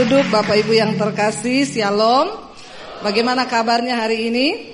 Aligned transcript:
duduk 0.00 0.32
Bapak 0.32 0.56
Ibu 0.64 0.72
yang 0.72 0.96
terkasih, 0.96 1.68
Shalom. 1.68 2.32
Bagaimana 3.04 3.44
kabarnya 3.44 4.00
hari 4.00 4.32
ini? 4.32 4.72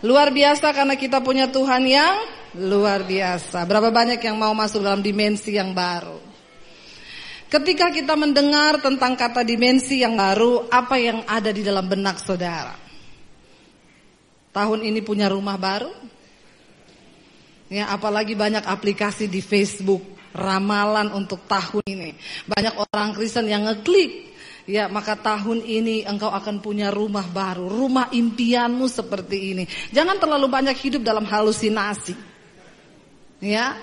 Luar 0.00 0.32
biasa 0.32 0.72
karena 0.72 0.96
kita 0.96 1.20
punya 1.20 1.52
Tuhan 1.52 1.84
yang 1.84 2.16
luar 2.64 3.04
biasa. 3.04 3.60
Berapa 3.68 3.92
banyak 3.92 4.24
yang 4.24 4.40
mau 4.40 4.56
masuk 4.56 4.80
dalam 4.80 5.04
dimensi 5.04 5.52
yang 5.52 5.76
baru? 5.76 6.16
Ketika 7.52 7.92
kita 7.92 8.16
mendengar 8.16 8.80
tentang 8.80 9.20
kata 9.20 9.44
dimensi 9.44 10.00
yang 10.00 10.16
baru, 10.16 10.64
apa 10.72 10.96
yang 10.96 11.20
ada 11.28 11.52
di 11.52 11.60
dalam 11.60 11.84
benak 11.84 12.16
saudara? 12.24 12.72
Tahun 14.48 14.80
ini 14.80 15.04
punya 15.04 15.28
rumah 15.28 15.60
baru? 15.60 15.92
Ya, 17.68 17.92
apalagi 17.92 18.32
banyak 18.32 18.64
aplikasi 18.64 19.28
di 19.28 19.44
Facebook 19.44 20.14
ramalan 20.34 21.14
untuk 21.14 21.46
tahun 21.46 21.86
ini. 21.86 22.10
Banyak 22.50 22.74
orang 22.90 23.14
Kristen 23.14 23.46
yang 23.46 23.64
ngeklik, 23.70 24.34
ya 24.66 24.90
maka 24.90 25.14
tahun 25.14 25.62
ini 25.62 26.02
engkau 26.04 26.28
akan 26.28 26.58
punya 26.58 26.90
rumah 26.90 27.24
baru, 27.24 27.70
rumah 27.70 28.10
impianmu 28.10 28.90
seperti 28.90 29.54
ini. 29.54 29.64
Jangan 29.94 30.18
terlalu 30.18 30.50
banyak 30.50 30.76
hidup 30.76 31.06
dalam 31.06 31.24
halusinasi. 31.24 32.18
Ya. 33.38 33.78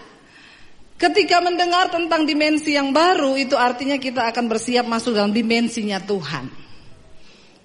Ketika 1.02 1.42
mendengar 1.42 1.90
tentang 1.90 2.30
dimensi 2.30 2.78
yang 2.78 2.94
baru 2.94 3.34
itu 3.34 3.58
artinya 3.58 3.98
kita 3.98 4.30
akan 4.30 4.46
bersiap 4.46 4.86
masuk 4.86 5.18
dalam 5.18 5.34
dimensinya 5.34 5.98
Tuhan. 5.98 6.46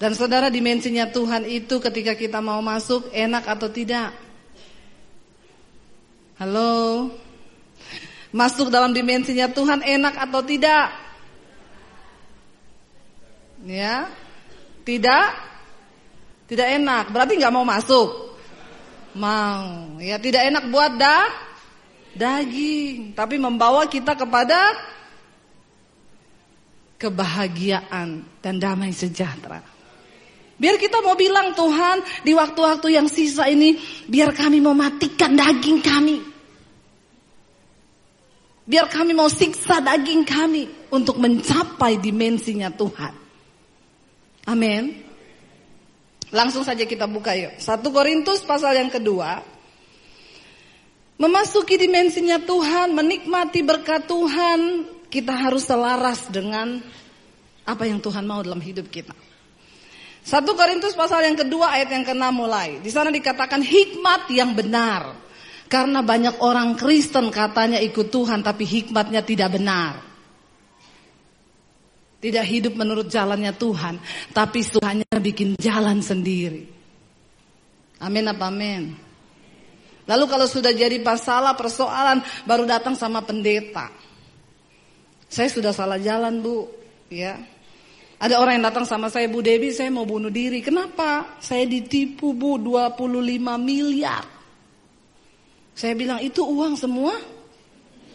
Dan 0.00 0.12
saudara 0.16 0.48
dimensinya 0.48 1.08
Tuhan 1.08 1.44
itu 1.44 1.76
ketika 1.80 2.16
kita 2.16 2.40
mau 2.40 2.64
masuk 2.64 3.12
enak 3.12 3.44
atau 3.44 3.68
tidak? 3.68 4.12
Halo? 6.40 7.12
Masuk 8.36 8.68
dalam 8.68 8.92
dimensinya 8.92 9.48
Tuhan 9.48 9.80
enak 9.80 10.12
atau 10.28 10.44
tidak? 10.44 10.92
Ya, 13.64 14.12
tidak, 14.84 15.32
tidak 16.44 16.68
enak. 16.76 17.08
Berarti 17.08 17.40
nggak 17.40 17.54
mau 17.56 17.64
masuk. 17.64 18.36
Mau, 19.16 19.96
ya 19.96 20.20
tidak 20.20 20.52
enak 20.52 20.68
buat 20.68 21.00
dah 21.00 21.24
daging, 22.12 23.16
tapi 23.16 23.40
membawa 23.40 23.88
kita 23.88 24.12
kepada 24.12 24.76
kebahagiaan 27.00 28.20
dan 28.44 28.60
damai 28.60 28.92
sejahtera. 28.92 29.64
Biar 30.60 30.76
kita 30.76 31.00
mau 31.00 31.16
bilang 31.16 31.56
Tuhan 31.56 32.04
di 32.20 32.36
waktu-waktu 32.36 33.00
yang 33.00 33.08
sisa 33.08 33.48
ini 33.48 33.80
biar 34.08 34.36
kami 34.36 34.60
mematikan 34.60 35.32
daging 35.32 35.80
kami. 35.80 36.35
Biar 38.66 38.90
kami 38.90 39.14
mau 39.14 39.30
siksa 39.30 39.78
daging 39.78 40.26
kami 40.26 40.66
untuk 40.90 41.22
mencapai 41.22 42.02
dimensinya 42.02 42.66
Tuhan. 42.74 43.14
Amin. 44.50 45.06
Langsung 46.34 46.66
saja 46.66 46.82
kita 46.82 47.06
buka 47.06 47.38
yuk. 47.38 47.62
Satu 47.62 47.94
Korintus 47.94 48.42
pasal 48.42 48.74
yang 48.74 48.90
kedua. 48.90 49.38
Memasuki 51.16 51.78
dimensinya 51.80 52.42
Tuhan, 52.42 52.92
menikmati 52.92 53.64
berkat 53.64 54.04
Tuhan, 54.04 54.84
kita 55.08 55.32
harus 55.32 55.64
selaras 55.64 56.28
dengan 56.28 56.76
apa 57.64 57.88
yang 57.88 58.02
Tuhan 58.02 58.26
mau 58.28 58.44
dalam 58.44 58.60
hidup 58.60 58.90
kita. 58.92 59.16
Satu 60.26 60.58
Korintus 60.58 60.98
pasal 60.98 61.22
yang 61.22 61.38
kedua 61.38 61.78
ayat 61.78 61.94
yang 61.94 62.02
keenam 62.02 62.34
mulai. 62.34 62.82
Di 62.82 62.90
sana 62.90 63.14
dikatakan 63.14 63.62
hikmat 63.62 64.26
yang 64.34 64.58
benar. 64.58 65.14
Karena 65.66 66.02
banyak 66.02 66.42
orang 66.46 66.78
Kristen 66.78 67.34
katanya 67.34 67.82
ikut 67.82 68.06
Tuhan 68.06 68.42
tapi 68.42 68.62
hikmatnya 68.62 69.22
tidak 69.26 69.58
benar. 69.58 69.98
Tidak 72.16 72.44
hidup 72.46 72.74
menurut 72.74 73.06
jalannya 73.12 73.52
Tuhan, 73.54 74.00
tapi 74.32 74.64
Tuhannya 74.64 75.18
bikin 75.20 75.54
jalan 75.60 76.00
sendiri. 76.00 76.64
Amin 78.00 78.24
apa 78.26 78.48
amin? 78.48 78.94
Lalu 80.06 80.24
kalau 80.30 80.46
sudah 80.46 80.70
jadi 80.70 81.02
masalah 81.02 81.58
persoalan 81.58 82.22
baru 82.46 82.64
datang 82.64 82.94
sama 82.94 83.26
pendeta. 83.26 83.90
Saya 85.26 85.50
sudah 85.50 85.74
salah 85.74 85.98
jalan 85.98 86.38
bu, 86.38 86.70
ya. 87.10 87.34
Ada 88.16 88.40
orang 88.40 88.62
yang 88.62 88.66
datang 88.72 88.86
sama 88.88 89.12
saya, 89.12 89.28
Bu 89.28 89.44
Dewi 89.44 89.74
saya 89.74 89.92
mau 89.92 90.08
bunuh 90.08 90.32
diri. 90.32 90.64
Kenapa? 90.64 91.36
Saya 91.42 91.68
ditipu 91.68 92.32
bu 92.32 92.56
25 92.56 93.60
miliar. 93.60 94.35
Saya 95.76 95.92
bilang 95.92 96.24
itu 96.24 96.40
uang 96.40 96.72
semua 96.72 97.12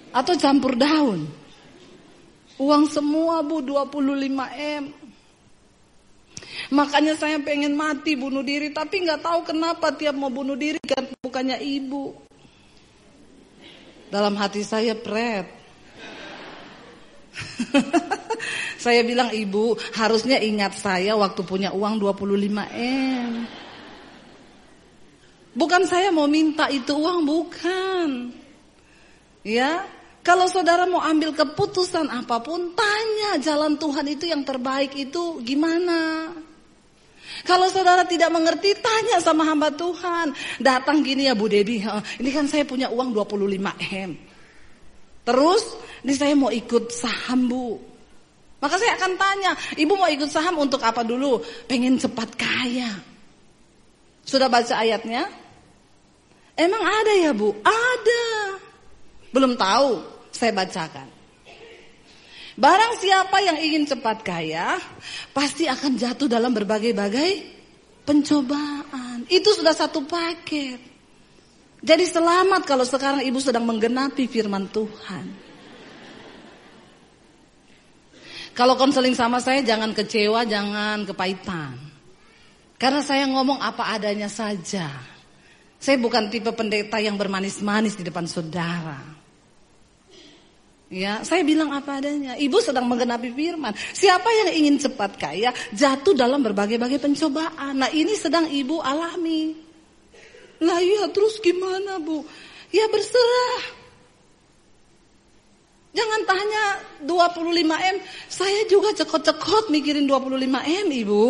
atau 0.09 0.33
campur 0.33 0.73
daun? 0.73 1.29
Uang 2.57 2.89
semua 2.89 3.45
bu 3.45 3.61
25 3.61 4.01
M. 4.57 4.83
Makanya 6.73 7.13
saya 7.13 7.37
pengen 7.37 7.77
mati 7.77 8.17
bunuh 8.17 8.41
diri 8.41 8.73
tapi 8.73 9.05
nggak 9.05 9.21
tahu 9.21 9.45
kenapa 9.45 9.93
tiap 9.93 10.17
mau 10.17 10.33
bunuh 10.33 10.57
diri 10.57 10.81
kan 10.81 11.05
bukannya 11.21 11.61
ibu. 11.61 12.17
Dalam 14.09 14.33
hati 14.41 14.65
saya 14.65 14.97
pret. 14.97 15.45
saya 18.83 19.05
bilang 19.05 19.29
ibu 19.31 19.77
harusnya 19.93 20.41
ingat 20.41 20.81
saya 20.81 21.13
waktu 21.13 21.45
punya 21.45 21.69
uang 21.77 22.01
25 22.01 22.25
M. 22.73 23.45
Bukan 25.51 25.83
saya 25.83 26.15
mau 26.15 26.31
minta 26.31 26.71
itu 26.71 26.95
uang, 26.95 27.27
bukan. 27.27 28.31
Ya, 29.43 29.83
kalau 30.21 30.45
saudara 30.45 30.85
mau 30.85 31.01
ambil 31.01 31.33
keputusan 31.33 32.07
apa 32.07 32.39
pun, 32.45 32.71
tanya 32.77 33.41
jalan 33.41 33.75
Tuhan 33.75 34.05
itu 34.05 34.29
yang 34.29 34.45
terbaik 34.45 34.93
itu 34.93 35.41
gimana. 35.41 36.29
Kalau 37.41 37.67
saudara 37.73 38.05
tidak 38.05 38.29
mengerti, 38.29 38.77
tanya 38.77 39.17
sama 39.17 39.43
hamba 39.49 39.73
Tuhan. 39.73 40.31
Datang 40.61 41.01
gini 41.01 41.25
ya 41.25 41.33
Bu 41.33 41.49
Debi, 41.49 41.81
ini 42.21 42.29
kan 42.29 42.45
saya 42.45 42.61
punya 42.63 42.93
uang 42.93 43.17
25 43.17 43.81
M. 43.91 44.11
Terus, 45.25 45.63
ini 46.05 46.13
saya 46.13 46.37
mau 46.37 46.53
ikut 46.53 46.93
saham 46.93 47.49
Bu. 47.49 47.81
Maka 48.61 48.77
saya 48.77 48.93
akan 48.93 49.17
tanya, 49.17 49.51
ibu 49.73 49.97
mau 49.97 50.05
ikut 50.05 50.29
saham 50.29 50.61
untuk 50.61 50.85
apa 50.85 51.01
dulu? 51.01 51.41
Pengen 51.65 51.97
cepat 51.97 52.29
kaya. 52.37 52.93
Sudah 54.21 54.45
baca 54.45 54.77
ayatnya? 54.77 55.40
Emang 56.61 56.83
ada 56.85 57.13
ya 57.17 57.33
bu? 57.33 57.57
Ada. 57.65 58.25
Belum 59.33 59.57
tahu, 59.57 59.97
saya 60.29 60.53
bacakan. 60.53 61.09
Barang 62.53 62.93
siapa 63.01 63.41
yang 63.41 63.57
ingin 63.57 63.89
cepat 63.89 64.21
kaya, 64.21 64.77
pasti 65.33 65.65
akan 65.65 65.97
jatuh 65.97 66.29
dalam 66.29 66.53
berbagai-bagai 66.53 67.41
pencobaan. 68.05 69.25
Itu 69.25 69.57
sudah 69.57 69.73
satu 69.73 70.05
paket. 70.05 70.77
Jadi 71.81 72.05
selamat 72.05 72.69
kalau 72.69 72.85
sekarang 72.85 73.25
ibu 73.25 73.41
sedang 73.41 73.65
menggenapi 73.65 74.29
firman 74.29 74.69
Tuhan. 74.69 75.25
Kalau 78.53 78.77
konseling 78.77 79.17
sama 79.17 79.41
saya 79.41 79.65
jangan 79.65 79.97
kecewa, 79.97 80.45
jangan 80.45 81.09
kepahitan. 81.09 81.73
Karena 82.77 83.01
saya 83.01 83.25
ngomong 83.25 83.57
apa 83.57 83.97
adanya 83.97 84.29
saja. 84.29 84.91
Saya 85.81 85.97
bukan 85.97 86.29
tipe 86.29 86.53
pendeta 86.53 87.01
yang 87.01 87.17
bermanis-manis 87.17 87.97
di 87.97 88.05
depan 88.05 88.29
saudara. 88.29 89.01
Ya, 90.93 91.25
saya 91.25 91.41
bilang 91.41 91.73
apa 91.73 91.97
adanya. 91.97 92.37
Ibu 92.37 92.61
sedang 92.61 92.85
menggenapi 92.85 93.33
firman. 93.33 93.73
Siapa 93.73 94.29
yang 94.29 94.49
ingin 94.61 94.75
cepat 94.77 95.17
kaya 95.17 95.49
jatuh 95.73 96.13
dalam 96.13 96.45
berbagai-bagai 96.45 97.01
pencobaan. 97.01 97.81
Nah, 97.81 97.89
ini 97.89 98.13
sedang 98.13 98.45
ibu 98.45 98.77
alami. 98.77 99.57
Lah 100.61 100.77
iya, 100.77 101.09
terus 101.09 101.41
gimana, 101.41 101.97
Bu? 101.97 102.21
Ya 102.69 102.85
berserah. 102.85 103.81
Jangan 105.91 106.21
tanya 106.23 106.63
25M, 107.03 107.95
saya 108.31 108.63
juga 108.71 108.95
cekot-cekot 108.95 109.67
mikirin 109.67 110.07
25M, 110.07 110.87
Ibu. 110.87 111.25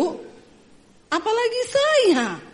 Apalagi 1.10 1.62
saya. 1.66 2.51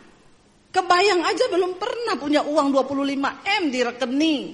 Kebayang 0.69 1.25
aja 1.25 1.45
belum 1.49 1.81
pernah 1.81 2.15
punya 2.21 2.45
uang 2.45 2.69
25 2.77 3.63
M 3.63 3.63
di 3.73 3.81
rekening. 3.81 4.45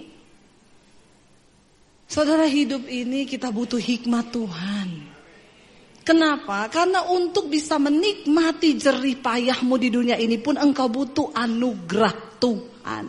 Saudara 2.06 2.46
hidup 2.46 2.87
ini 2.87 3.26
kita 3.26 3.50
butuh 3.50 3.81
hikmat 3.81 4.31
Tuhan. 4.31 4.88
Kenapa? 6.05 6.69
Karena 6.69 7.02
untuk 7.08 7.49
bisa 7.49 7.81
menikmati 7.81 8.76
jerih 8.76 9.19
payahmu 9.25 9.75
di 9.81 9.88
dunia 9.88 10.20
ini 10.20 10.37
pun 10.37 10.61
engkau 10.61 10.87
butuh 10.93 11.32
anugerah 11.32 12.38
Tuhan. 12.38 13.05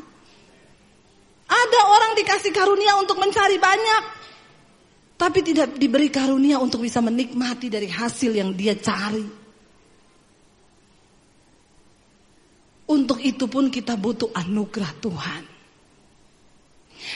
Ada 1.46 1.82
orang 1.86 2.12
dikasih 2.18 2.56
karunia 2.56 2.96
untuk 2.98 3.20
mencari 3.22 3.60
banyak. 3.60 4.04
Tapi 5.16 5.40
tidak 5.44 5.76
diberi 5.76 6.10
karunia 6.10 6.58
untuk 6.58 6.82
bisa 6.82 7.04
menikmati 7.04 7.70
dari 7.70 7.88
hasil 7.92 8.32
yang 8.32 8.56
dia 8.56 8.80
cari. 8.80 9.45
Untuk 12.86 13.18
itu 13.26 13.50
pun 13.50 13.74
kita 13.74 13.98
butuh 13.98 14.30
anugerah 14.34 14.94
Tuhan. 15.02 15.44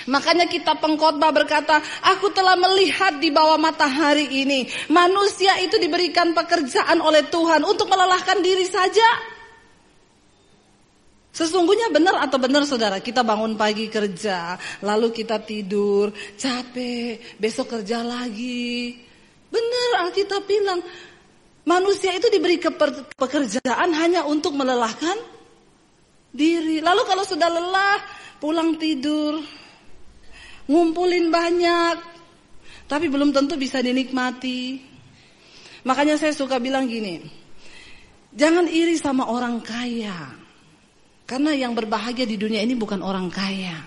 Makanya 0.09 0.45
kita 0.45 0.77
pengkhotbah 0.77 1.33
berkata, 1.33 1.81
aku 2.05 2.29
telah 2.33 2.57
melihat 2.57 3.17
di 3.17 3.33
bawah 3.33 3.57
matahari 3.57 4.25
ini, 4.29 4.69
manusia 4.89 5.57
itu 5.61 5.77
diberikan 5.81 6.33
pekerjaan 6.33 7.01
oleh 7.01 7.25
Tuhan 7.29 7.65
untuk 7.65 7.89
melelahkan 7.89 8.37
diri 8.41 8.65
saja. 8.69 9.09
Sesungguhnya 11.29 11.93
benar 11.93 12.19
atau 12.25 12.41
benar 12.41 12.65
saudara, 12.65 12.99
kita 12.99 13.21
bangun 13.21 13.55
pagi 13.55 13.87
kerja, 13.87 14.57
lalu 14.83 15.13
kita 15.13 15.41
tidur, 15.41 16.11
capek, 16.35 17.39
besok 17.39 17.79
kerja 17.79 18.03
lagi. 18.03 18.97
Benar 19.49 20.09
Alkitab 20.09 20.43
bilang, 20.45 20.81
manusia 21.65 22.13
itu 22.13 22.27
diberi 22.29 22.59
pekerjaan 23.15 23.89
hanya 23.93 24.25
untuk 24.25 24.53
melelahkan 24.57 25.38
diri. 26.33 26.81
Lalu 26.81 27.01
kalau 27.05 27.23
sudah 27.25 27.49
lelah, 27.49 27.99
pulang 28.41 28.77
tidur, 28.77 29.41
ngumpulin 30.69 31.29
banyak, 31.33 31.97
tapi 32.89 33.05
belum 33.09 33.33
tentu 33.33 33.57
bisa 33.57 33.81
dinikmati. 33.81 34.81
Makanya 35.85 36.19
saya 36.19 36.33
suka 36.35 36.59
bilang 36.59 36.89
gini, 36.89 37.23
jangan 38.33 38.65
iri 38.67 38.97
sama 38.99 39.29
orang 39.29 39.61
kaya. 39.61 40.37
Karena 41.29 41.53
yang 41.53 41.77
berbahagia 41.77 42.25
di 42.25 42.41
dunia 42.41 42.65
ini 42.65 42.73
bukan 42.73 43.05
orang 43.05 43.29
kaya. 43.29 43.77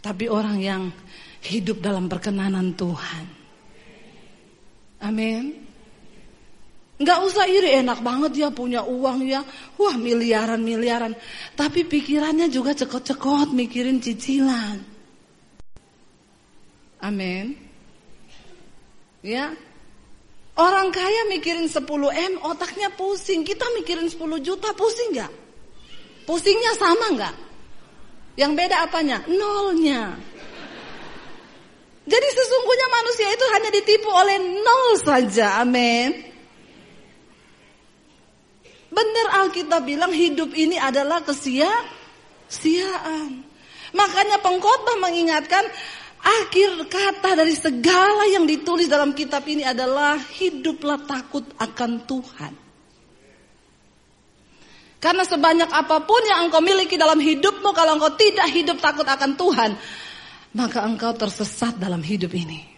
Tapi 0.00 0.28
orang 0.28 0.60
yang 0.60 0.82
hidup 1.44 1.80
dalam 1.80 2.08
perkenanan 2.08 2.76
Tuhan. 2.76 3.24
Amin. 5.00 5.69
Nggak 7.00 7.18
usah 7.24 7.48
iri, 7.48 7.80
enak 7.80 8.04
banget 8.04 8.32
ya 8.36 8.48
punya 8.52 8.84
uang 8.84 9.24
ya. 9.24 9.40
Wah 9.80 9.96
miliaran-miliaran. 9.96 11.16
Tapi 11.56 11.88
pikirannya 11.88 12.52
juga 12.52 12.76
cekot-cekot 12.76 13.56
mikirin 13.56 14.04
cicilan. 14.04 14.84
Amin. 17.00 17.56
Ya. 19.24 19.56
Orang 20.60 20.92
kaya 20.92 21.24
mikirin 21.32 21.72
10 21.72 21.88
M, 22.12 22.32
otaknya 22.44 22.92
pusing. 22.92 23.48
Kita 23.48 23.64
mikirin 23.80 24.12
10 24.12 24.20
juta, 24.44 24.68
pusing 24.76 25.16
nggak? 25.16 25.32
Pusingnya 26.28 26.76
sama 26.76 27.16
nggak? 27.16 27.36
Yang 28.36 28.52
beda 28.60 28.76
apanya? 28.84 29.24
Nolnya. 29.24 30.20
Jadi 32.04 32.28
sesungguhnya 32.28 32.86
manusia 32.92 33.28
itu 33.32 33.46
hanya 33.56 33.70
ditipu 33.72 34.10
oleh 34.12 34.36
nol 34.60 35.00
saja. 35.00 35.64
Amin. 35.64 36.29
Benar 38.90 39.46
Alkitab 39.46 39.86
bilang 39.86 40.10
hidup 40.10 40.50
ini 40.54 40.74
adalah 40.74 41.22
kesia-siaan. 41.22 43.46
Makanya 43.94 44.42
pengkhotbah 44.42 44.98
mengingatkan 44.98 45.62
akhir 46.20 46.90
kata 46.90 47.38
dari 47.38 47.54
segala 47.54 48.26
yang 48.30 48.46
ditulis 48.50 48.90
dalam 48.90 49.14
kitab 49.14 49.46
ini 49.46 49.62
adalah 49.62 50.18
hiduplah 50.18 51.06
takut 51.06 51.46
akan 51.58 52.02
Tuhan. 52.06 52.54
Karena 55.00 55.24
sebanyak 55.24 55.70
apa 55.72 56.04
pun 56.04 56.20
yang 56.28 56.50
engkau 56.50 56.60
miliki 56.60 57.00
dalam 57.00 57.16
hidupmu 57.16 57.72
kalau 57.72 57.96
engkau 57.96 58.12
tidak 58.20 58.52
hidup 58.52 58.76
takut 58.84 59.08
akan 59.08 59.32
Tuhan, 59.32 59.72
maka 60.52 60.84
engkau 60.84 61.16
tersesat 61.16 61.80
dalam 61.80 62.04
hidup 62.04 62.36
ini. 62.36 62.68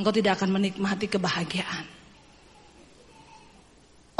Engkau 0.00 0.16
tidak 0.16 0.40
akan 0.40 0.56
menikmati 0.56 1.12
kebahagiaan. 1.12 2.01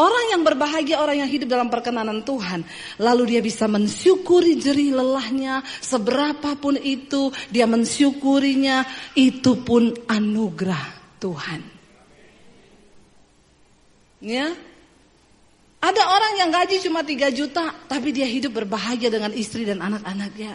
Orang 0.02 0.34
yang 0.34 0.42
berbahagia, 0.42 0.98
orang 0.98 1.22
yang 1.22 1.30
hidup 1.30 1.46
dalam 1.46 1.70
perkenanan 1.70 2.26
Tuhan. 2.26 2.66
Lalu 2.98 3.38
dia 3.38 3.40
bisa 3.44 3.70
mensyukuri 3.70 4.58
jerih 4.58 4.98
lelahnya. 4.98 5.62
Seberapapun 5.78 6.74
itu, 6.82 7.30
dia 7.54 7.70
mensyukurinya. 7.70 8.82
Itu 9.14 9.62
pun 9.62 9.94
anugerah 10.10 11.16
Tuhan. 11.22 11.60
Ya, 14.22 14.50
ada 15.82 16.02
orang 16.14 16.32
yang 16.38 16.50
gaji 16.54 16.78
cuma 16.82 17.02
3 17.02 17.30
juta, 17.34 17.74
tapi 17.90 18.14
dia 18.14 18.26
hidup 18.26 18.54
berbahagia 18.54 19.10
dengan 19.10 19.34
istri 19.34 19.66
dan 19.66 19.82
anak-anaknya. 19.82 20.54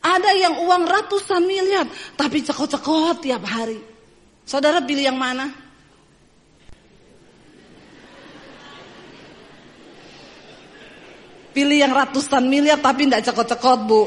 Ada 0.00 0.30
yang 0.36 0.54
uang 0.64 0.88
ratusan 0.88 1.44
miliar, 1.44 1.84
tapi 2.16 2.40
cekot-cekot 2.40 3.20
tiap 3.20 3.44
hari. 3.44 3.76
Saudara 4.48 4.80
pilih 4.80 5.04
yang 5.04 5.20
mana? 5.20 5.65
Pilih 11.56 11.80
yang 11.80 11.96
ratusan 11.96 12.44
miliar 12.44 12.76
tapi 12.84 13.08
tidak 13.08 13.32
cekot-cekot 13.32 13.80
bu. 13.88 14.04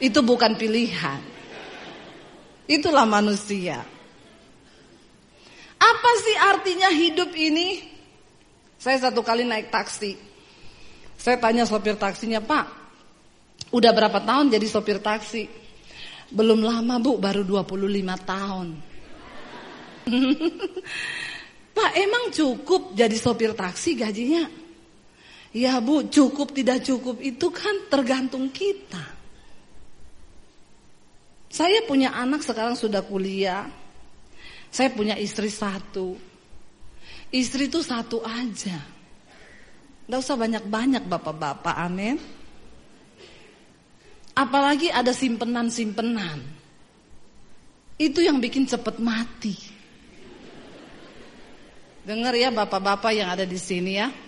Itu 0.00 0.24
bukan 0.24 0.56
pilihan. 0.56 1.20
Itulah 2.64 3.04
manusia. 3.04 3.84
Apa 5.76 6.10
sih 6.24 6.36
artinya 6.40 6.88
hidup 6.88 7.28
ini? 7.36 7.84
Saya 8.80 9.04
satu 9.04 9.20
kali 9.20 9.44
naik 9.44 9.68
taksi. 9.68 10.16
Saya 11.20 11.36
tanya 11.36 11.68
sopir 11.68 11.96
taksinya, 12.00 12.40
Pak, 12.40 12.66
udah 13.72 13.92
berapa 13.92 14.20
tahun 14.24 14.52
jadi 14.52 14.66
sopir 14.68 14.96
taksi? 15.00 15.48
Belum 16.32 16.64
lama 16.64 16.96
bu, 16.96 17.20
baru 17.20 17.44
25 17.44 17.76
tahun. 18.24 18.68
Pak, 21.76 21.90
emang 22.00 22.32
cukup 22.32 22.96
jadi 22.96 23.16
sopir 23.20 23.52
taksi 23.52 24.00
gajinya? 24.00 24.65
Ya 25.56 25.80
bu, 25.80 26.04
cukup 26.04 26.52
tidak 26.52 26.84
cukup 26.84 27.16
itu 27.24 27.48
kan 27.48 27.88
tergantung 27.88 28.52
kita. 28.52 29.00
Saya 31.48 31.80
punya 31.88 32.12
anak 32.12 32.44
sekarang 32.44 32.76
sudah 32.76 33.00
kuliah. 33.00 33.64
Saya 34.68 34.92
punya 34.92 35.16
istri 35.16 35.48
satu. 35.48 36.20
Istri 37.32 37.72
itu 37.72 37.80
satu 37.80 38.20
aja. 38.20 38.76
Gak 40.04 40.20
usah 40.20 40.36
banyak-banyak 40.36 41.08
bapak-bapak, 41.08 41.76
amin. 41.88 42.20
Apalagi 44.36 44.92
ada 44.92 45.16
simpenan-simpenan. 45.16 46.44
Itu 47.96 48.20
yang 48.20 48.44
bikin 48.44 48.68
cepet 48.68 49.00
mati. 49.00 49.56
Dengar 52.04 52.36
ya 52.36 52.52
bapak-bapak 52.52 53.16
yang 53.16 53.32
ada 53.32 53.48
di 53.48 53.56
sini 53.56 53.96
ya. 53.96 54.25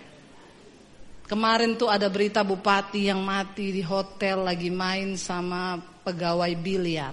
Kemarin 1.29 1.77
tuh 1.77 1.93
ada 1.93 2.09
berita 2.09 2.41
bupati 2.41 3.13
yang 3.13 3.21
mati 3.21 3.69
di 3.69 3.85
hotel 3.85 4.49
lagi 4.49 4.73
main 4.73 5.13
sama 5.21 5.77
pegawai 5.77 6.49
biliar. 6.57 7.13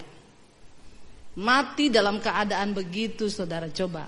Mati 1.36 1.92
dalam 1.92 2.24
keadaan 2.24 2.72
begitu, 2.72 3.28
saudara 3.28 3.68
coba. 3.68 4.08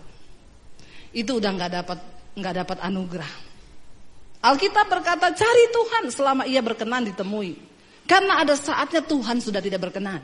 Itu 1.12 1.44
udah 1.44 1.52
nggak 1.52 1.72
dapat 1.84 2.00
nggak 2.40 2.56
dapat 2.64 2.78
anugerah. 2.88 3.34
Alkitab 4.48 4.88
berkata 4.88 5.28
cari 5.36 5.66
Tuhan 5.76 6.04
selama 6.08 6.48
ia 6.48 6.64
berkenan 6.64 7.04
ditemui. 7.12 7.60
Karena 8.08 8.40
ada 8.40 8.56
saatnya 8.56 9.04
Tuhan 9.04 9.44
sudah 9.44 9.60
tidak 9.60 9.92
berkenan. 9.92 10.24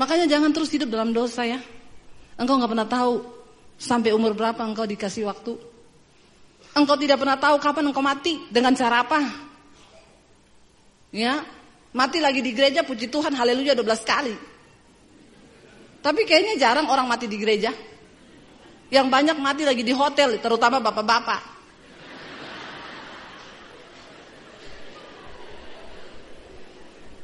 Makanya 0.00 0.24
jangan 0.24 0.48
terus 0.48 0.72
hidup 0.72 0.88
dalam 0.88 1.12
dosa 1.12 1.44
ya. 1.44 1.60
Engkau 2.40 2.56
nggak 2.56 2.72
pernah 2.72 2.88
tahu 2.88 3.20
sampai 3.76 4.16
umur 4.16 4.32
berapa 4.32 4.64
engkau 4.64 4.88
dikasih 4.88 5.28
waktu. 5.28 5.75
Engkau 6.76 7.00
tidak 7.00 7.16
pernah 7.16 7.40
tahu 7.40 7.56
kapan 7.56 7.88
engkau 7.88 8.04
mati 8.04 8.36
dengan 8.52 8.76
cara 8.76 9.00
apa. 9.00 9.24
Ya, 11.08 11.40
mati 11.96 12.20
lagi 12.20 12.44
di 12.44 12.52
gereja 12.52 12.84
puji 12.84 13.08
Tuhan 13.08 13.32
haleluya 13.32 13.72
12 13.72 14.04
kali. 14.04 14.36
Tapi 16.04 16.20
kayaknya 16.28 16.60
jarang 16.60 16.84
orang 16.92 17.08
mati 17.08 17.24
di 17.24 17.40
gereja. 17.40 17.72
Yang 18.92 19.06
banyak 19.08 19.36
mati 19.40 19.64
lagi 19.64 19.80
di 19.80 19.96
hotel, 19.96 20.36
terutama 20.36 20.76
bapak-bapak. 20.84 21.42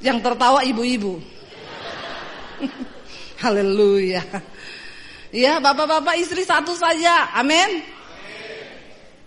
Yang 0.00 0.18
tertawa 0.25 0.64
ibu-ibu. 0.64 1.21
Haleluya. 3.44 4.25
Ya, 5.30 5.61
bapak-bapak 5.61 6.18
istri 6.18 6.42
satu 6.42 6.75
saja. 6.75 7.30
Amin. 7.37 8.01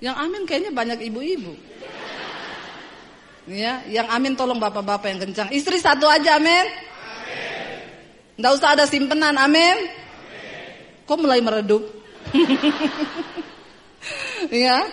Yang 0.04 0.16
amin 0.20 0.42
kayaknya 0.44 0.72
banyak 0.76 1.00
ibu-ibu. 1.08 1.56
Ya, 3.46 3.86
yang 3.86 4.10
amin 4.10 4.34
tolong 4.34 4.58
bapak-bapak 4.58 5.06
yang 5.06 5.22
kencang. 5.22 5.54
Istri 5.54 5.78
satu 5.78 6.10
aja, 6.10 6.42
amin. 6.42 6.66
Nggak 8.42 8.54
usah 8.58 8.74
ada 8.74 8.90
simpenan, 8.90 9.38
amin. 9.38 9.86
Kok 11.06 11.18
mulai 11.22 11.46
meredup? 11.46 11.86
ya, 14.66 14.90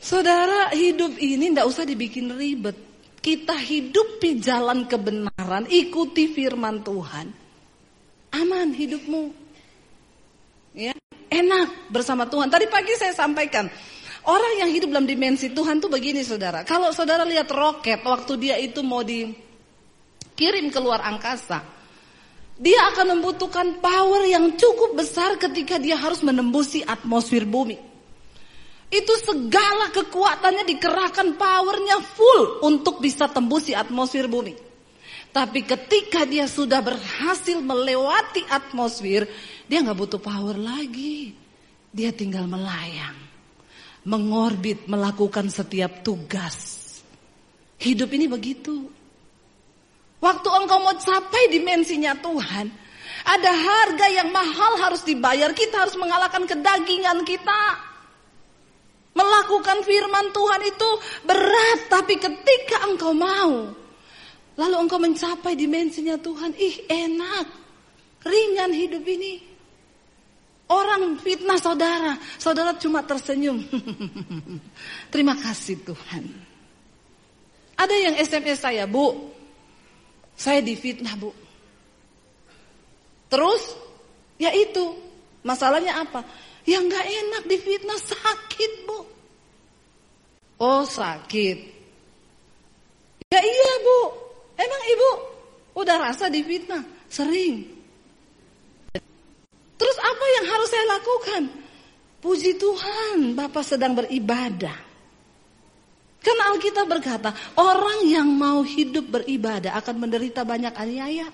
saudara 0.00 0.72
hidup 0.72 1.20
ini 1.20 1.52
nggak 1.52 1.68
usah 1.68 1.84
dibikin 1.84 2.32
ribet. 2.32 2.74
Kita 3.22 3.54
hidupi 3.54 4.42
jalan 4.42 4.88
kebenaran, 4.88 5.68
ikuti 5.70 6.32
firman 6.32 6.82
Tuhan. 6.82 7.30
Aman 8.32 8.72
hidupmu. 8.72 9.41
Ya, 10.72 10.96
enak 11.28 11.92
bersama 11.92 12.24
Tuhan. 12.28 12.48
Tadi 12.48 12.66
pagi 12.68 12.96
saya 12.96 13.12
sampaikan, 13.12 13.68
Orang 14.22 14.54
yang 14.54 14.70
hidup 14.70 14.94
dalam 14.94 15.02
dimensi 15.10 15.50
Tuhan 15.50 15.82
tuh 15.82 15.90
begini 15.90 16.22
saudara. 16.22 16.62
Kalau 16.62 16.94
saudara 16.94 17.26
lihat 17.26 17.50
roket 17.50 18.06
waktu 18.06 18.38
dia 18.38 18.54
itu 18.54 18.78
mau 18.78 19.02
dikirim 19.02 20.70
keluar 20.70 21.02
angkasa. 21.02 21.58
Dia 22.54 22.94
akan 22.94 23.18
membutuhkan 23.18 23.82
power 23.82 24.22
yang 24.30 24.54
cukup 24.54 24.94
besar 24.94 25.34
ketika 25.42 25.82
dia 25.82 25.98
harus 25.98 26.22
menembusi 26.22 26.86
atmosfer 26.86 27.42
bumi. 27.42 27.74
Itu 28.94 29.10
segala 29.26 29.90
kekuatannya 29.90 30.70
dikerahkan 30.70 31.34
powernya 31.34 31.98
full 32.14 32.62
untuk 32.62 33.02
bisa 33.02 33.26
tembusi 33.26 33.74
atmosfer 33.74 34.30
bumi. 34.30 34.54
Tapi 35.32 35.64
ketika 35.64 36.28
dia 36.28 36.44
sudah 36.44 36.84
berhasil 36.84 37.58
melewati 37.58 38.46
atmosfer, 38.52 39.26
dia 39.72 39.80
nggak 39.80 39.96
butuh 39.96 40.20
power 40.20 40.60
lagi. 40.60 41.32
Dia 41.88 42.12
tinggal 42.12 42.44
melayang 42.44 43.32
mengorbit, 44.02 44.90
melakukan 44.90 45.46
setiap 45.46 46.02
tugas. 46.02 46.78
Hidup 47.78 48.10
ini 48.14 48.26
begitu. 48.30 48.86
Waktu 50.22 50.48
engkau 50.54 50.78
mau 50.78 50.94
capai 50.94 51.50
dimensinya 51.50 52.14
Tuhan, 52.14 52.70
ada 53.26 53.50
harga 53.50 54.06
yang 54.22 54.30
mahal 54.30 54.78
harus 54.78 55.02
dibayar. 55.02 55.50
Kita 55.50 55.82
harus 55.82 55.98
mengalahkan 55.98 56.46
kedagingan 56.46 57.26
kita. 57.26 57.90
Melakukan 59.12 59.82
firman 59.84 60.30
Tuhan 60.30 60.62
itu 60.62 60.90
berat, 61.26 61.80
tapi 61.90 62.16
ketika 62.16 62.86
engkau 62.88 63.12
mau, 63.12 63.68
lalu 64.56 64.76
engkau 64.78 64.96
mencapai 64.96 65.52
dimensinya 65.52 66.16
Tuhan, 66.16 66.56
ih 66.56 66.88
enak, 66.88 67.46
ringan 68.24 68.72
hidup 68.72 69.04
ini. 69.04 69.51
Orang 70.72 71.20
fitnah 71.20 71.60
saudara, 71.60 72.16
saudara 72.40 72.72
cuma 72.80 73.04
tersenyum. 73.04 73.60
Terima 75.12 75.36
kasih 75.36 75.84
Tuhan. 75.84 76.24
Ada 77.76 77.92
yang 77.92 78.14
SMS 78.16 78.64
saya, 78.64 78.88
Bu. 78.88 79.28
Saya 80.32 80.64
difitnah, 80.64 81.12
Bu. 81.20 81.28
Terus, 83.28 83.76
ya 84.40 84.48
itu. 84.56 84.96
Masalahnya 85.44 86.00
apa? 86.00 86.24
Yang 86.64 86.94
gak 86.94 87.06
enak 87.06 87.42
difitnah 87.52 88.00
sakit, 88.00 88.72
Bu. 88.88 89.00
Oh, 90.56 90.88
sakit. 90.88 91.58
Ya 93.28 93.40
iya, 93.44 93.72
Bu. 93.84 94.00
Emang 94.56 94.82
Ibu 94.88 95.10
udah 95.76 95.96
rasa 96.00 96.28
difitnah? 96.32 96.84
Sering. 97.08 97.81
Apa 100.22 100.38
yang 100.38 100.46
harus 100.54 100.68
saya 100.70 100.86
lakukan? 100.86 101.42
Puji 102.22 102.54
Tuhan, 102.54 103.34
Bapak 103.34 103.66
sedang 103.66 103.98
beribadah. 103.98 104.78
Karena 106.22 106.54
Alkitab 106.54 106.86
berkata, 106.86 107.34
orang 107.58 108.06
yang 108.06 108.30
mau 108.30 108.62
hidup 108.62 109.10
beribadah 109.10 109.74
akan 109.82 110.06
menderita 110.06 110.46
banyak 110.46 110.70
aniaya. 110.78 111.26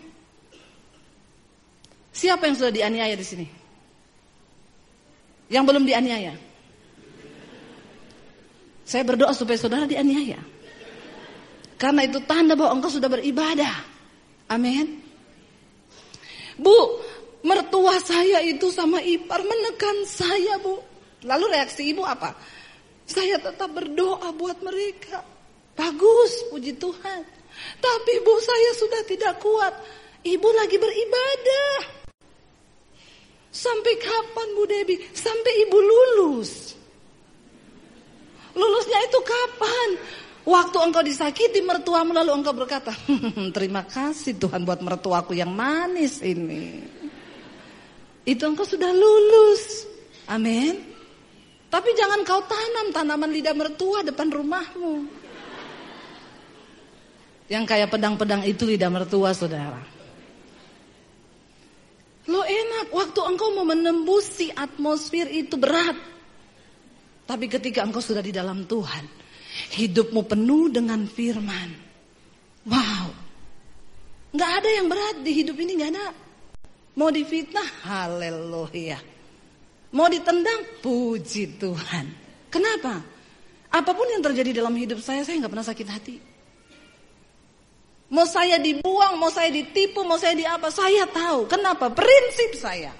Siapa 2.16 2.48
yang 2.48 2.56
sudah 2.56 2.72
dianiaya 2.72 3.12
di 3.12 3.26
sini? 3.28 3.46
Yang 5.52 5.64
belum 5.68 5.84
dianiaya? 5.84 6.32
Saya 8.88 9.04
berdoa 9.04 9.36
supaya 9.36 9.60
saudara 9.60 9.84
dianiaya. 9.84 10.40
Karena 11.76 12.08
itu 12.08 12.24
tanda 12.24 12.56
bahwa 12.56 12.80
engkau 12.80 12.88
sudah 12.88 13.12
beribadah. 13.12 13.84
Amin. 14.48 15.04
Bu, 16.56 17.04
Mertua 17.38 18.02
saya 18.02 18.42
itu 18.42 18.66
sama 18.74 18.98
ipar 18.98 19.46
menekan 19.46 20.02
saya 20.02 20.58
bu. 20.58 20.82
Lalu 21.22 21.44
reaksi 21.54 21.94
ibu 21.94 22.02
apa? 22.02 22.34
Saya 23.06 23.38
tetap 23.38 23.70
berdoa 23.70 24.34
buat 24.34 24.58
mereka. 24.62 25.22
Bagus, 25.78 26.50
puji 26.50 26.74
Tuhan. 26.74 27.22
Tapi 27.78 28.10
ibu 28.18 28.34
saya 28.42 28.70
sudah 28.74 29.02
tidak 29.06 29.34
kuat. 29.38 29.74
Ibu 30.26 30.48
lagi 30.50 30.76
beribadah. 30.82 31.74
Sampai 33.54 33.94
kapan 33.96 34.48
Bu 34.54 34.66
Debi? 34.66 34.98
Sampai 35.14 35.52
ibu 35.66 35.78
lulus. 35.78 36.74
Lulusnya 38.58 38.98
itu 39.06 39.18
kapan? 39.22 39.88
Waktu 40.42 40.78
engkau 40.80 41.02
disakiti 41.06 41.62
mertuamu 41.62 42.10
lalu 42.10 42.34
engkau 42.34 42.54
berkata, 42.56 42.90
terima 43.56 43.86
kasih 43.86 44.36
Tuhan 44.36 44.66
buat 44.66 44.82
mertuaku 44.82 45.36
yang 45.36 45.52
manis 45.52 46.24
ini 46.24 46.97
itu 48.28 48.44
engkau 48.44 48.68
sudah 48.68 48.92
lulus. 48.92 49.88
Amin. 50.28 50.76
Tapi 51.72 51.96
jangan 51.96 52.20
kau 52.28 52.44
tanam 52.44 52.92
tanaman 52.92 53.32
lidah 53.32 53.56
mertua 53.56 54.04
depan 54.04 54.28
rumahmu. 54.28 55.08
Yang 57.48 57.64
kayak 57.64 57.88
pedang-pedang 57.88 58.44
itu 58.44 58.68
lidah 58.68 58.92
mertua 58.92 59.32
saudara. 59.32 59.80
Lo 62.28 62.44
enak 62.44 62.92
waktu 62.92 63.20
engkau 63.24 63.56
mau 63.56 63.64
menembusi 63.64 64.52
atmosfer 64.52 65.32
itu 65.32 65.56
berat. 65.56 65.96
Tapi 67.24 67.48
ketika 67.48 67.80
engkau 67.80 68.04
sudah 68.04 68.20
di 68.20 68.32
dalam 68.32 68.68
Tuhan, 68.68 69.08
hidupmu 69.72 70.28
penuh 70.28 70.68
dengan 70.68 71.08
firman. 71.08 71.72
Wow. 72.68 73.08
Nggak 74.36 74.52
ada 74.60 74.68
yang 74.68 74.86
berat 74.92 75.16
di 75.24 75.32
hidup 75.32 75.56
ini 75.56 75.72
nggak 75.80 75.92
ada. 75.96 76.27
Mau 76.98 77.14
difitnah, 77.14 77.86
haleluya. 77.86 78.98
Mau 79.94 80.10
ditendang, 80.10 80.82
puji 80.82 81.54
Tuhan. 81.54 82.06
Kenapa? 82.50 82.98
Apa 83.70 83.90
pun 83.94 84.10
yang 84.10 84.18
terjadi 84.18 84.58
dalam 84.58 84.74
hidup 84.74 84.98
saya, 84.98 85.22
saya 85.22 85.38
nggak 85.38 85.52
pernah 85.54 85.68
sakit 85.70 85.86
hati. 85.86 86.16
Mau 88.10 88.26
saya 88.26 88.58
dibuang, 88.58 89.14
mau 89.14 89.30
saya 89.30 89.52
ditipu, 89.54 90.02
mau 90.02 90.18
saya 90.18 90.34
di 90.34 90.42
apa, 90.42 90.74
saya 90.74 91.06
tahu. 91.06 91.46
Kenapa? 91.46 91.92
Prinsip 91.94 92.58
saya. 92.58 92.90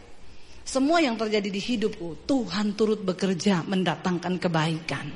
Semua 0.63 1.03
yang 1.03 1.19
terjadi 1.19 1.49
di 1.51 1.59
hidupku, 1.59 2.29
Tuhan 2.29 2.79
turut 2.79 3.03
bekerja 3.03 3.67
mendatangkan 3.67 4.39
kebaikan. 4.39 5.07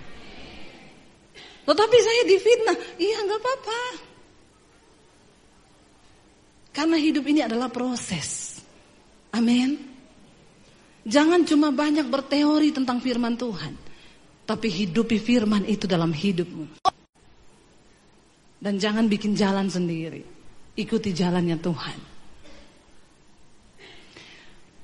Tetapi 1.62 1.98
saya 2.02 2.22
difitnah, 2.26 2.76
iya 2.98 3.20
nggak 3.20 3.40
apa-apa. 3.46 3.80
Karena 6.72 6.96
hidup 6.98 7.24
ini 7.28 7.44
adalah 7.44 7.68
proses. 7.68 8.51
Amin. 9.32 9.80
Jangan 11.02 11.42
cuma 11.48 11.74
banyak 11.74 12.06
berteori 12.06 12.70
tentang 12.70 13.02
firman 13.02 13.34
Tuhan. 13.34 13.74
Tapi 14.46 14.68
hidupi 14.68 15.16
firman 15.18 15.64
itu 15.66 15.88
dalam 15.88 16.12
hidupmu. 16.12 16.84
Dan 18.62 18.78
jangan 18.78 19.10
bikin 19.10 19.34
jalan 19.34 19.66
sendiri. 19.66 20.22
Ikuti 20.78 21.10
jalannya 21.10 21.58
Tuhan. 21.58 21.98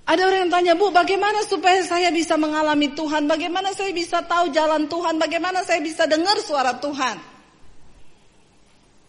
Ada 0.08 0.24
orang 0.24 0.48
yang 0.48 0.52
tanya, 0.52 0.72
Bu, 0.72 0.88
bagaimana 0.88 1.44
supaya 1.44 1.84
saya 1.84 2.08
bisa 2.08 2.40
mengalami 2.40 2.88
Tuhan? 2.96 3.28
Bagaimana 3.28 3.76
saya 3.76 3.92
bisa 3.92 4.24
tahu 4.24 4.48
jalan 4.56 4.88
Tuhan? 4.88 5.20
Bagaimana 5.20 5.60
saya 5.68 5.84
bisa 5.84 6.08
dengar 6.08 6.40
suara 6.40 6.80
Tuhan? 6.80 7.20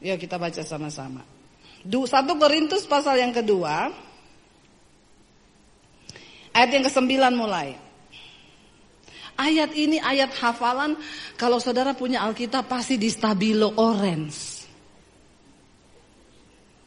Ya 0.03 0.19
kita 0.19 0.35
baca 0.35 0.59
sama-sama. 0.59 1.23
1 1.87 2.03
Korintus 2.35 2.83
pasal 2.83 3.23
yang 3.23 3.31
kedua. 3.31 3.95
Ayat 6.59 6.75
yang 6.75 6.85
ke-9 6.91 7.11
mulai. 7.39 7.79
Ayat 9.39 9.71
ini 9.79 9.95
ayat 10.03 10.35
hafalan 10.35 10.99
kalau 11.39 11.55
saudara 11.55 11.95
punya 11.95 12.19
Alkitab 12.19 12.67
pasti 12.67 12.99
di 12.99 13.07
stabilo 13.07 13.79
orange. 13.79 14.58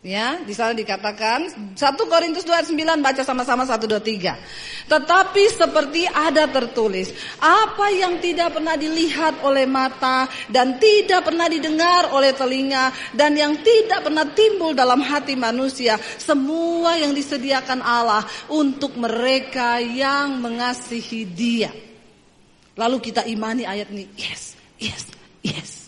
Ya, 0.03 0.43
di 0.43 0.51
sana 0.51 0.75
dikatakan 0.75 1.47
1 1.79 2.11
Korintus 2.11 2.43
2 2.43 2.51
ayat 2.51 2.67
9 2.67 2.99
baca 2.99 3.23
sama-sama 3.23 3.63
1 3.63 3.87
2 3.87 4.03
3. 4.03 4.35
Tetapi 4.91 5.43
seperti 5.55 6.11
ada 6.11 6.51
tertulis, 6.51 7.15
apa 7.39 7.87
yang 7.95 8.19
tidak 8.19 8.59
pernah 8.59 8.75
dilihat 8.75 9.47
oleh 9.47 9.63
mata 9.63 10.27
dan 10.51 10.83
tidak 10.83 11.31
pernah 11.31 11.47
didengar 11.47 12.11
oleh 12.19 12.35
telinga 12.35 12.91
dan 13.15 13.39
yang 13.39 13.55
tidak 13.63 14.03
pernah 14.03 14.27
timbul 14.27 14.75
dalam 14.75 15.07
hati 15.07 15.39
manusia, 15.39 15.95
semua 16.19 16.99
yang 16.99 17.15
disediakan 17.15 17.79
Allah 17.79 18.27
untuk 18.51 18.99
mereka 18.99 19.79
yang 19.79 20.43
mengasihi 20.43 21.31
Dia. 21.31 21.71
Lalu 22.75 22.99
kita 22.99 23.23
imani 23.23 23.71
ayat 23.71 23.87
ini, 23.95 24.11
yes, 24.19 24.59
yes, 24.83 25.15
yes. 25.47 25.87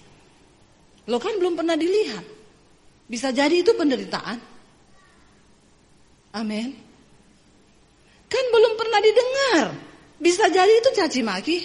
Lo 1.10 1.18
kan 1.18 1.34
belum 1.34 1.58
pernah 1.58 1.74
dilihat. 1.74 2.33
Bisa 3.04 3.28
jadi 3.28 3.60
itu 3.60 3.72
penderitaan. 3.76 4.38
Amin. 6.34 6.72
Kan 8.26 8.44
belum 8.50 8.72
pernah 8.74 9.00
didengar. 9.04 9.66
Bisa 10.18 10.48
jadi 10.48 10.72
itu 10.72 10.90
caci 10.90 11.20
maki. 11.20 11.58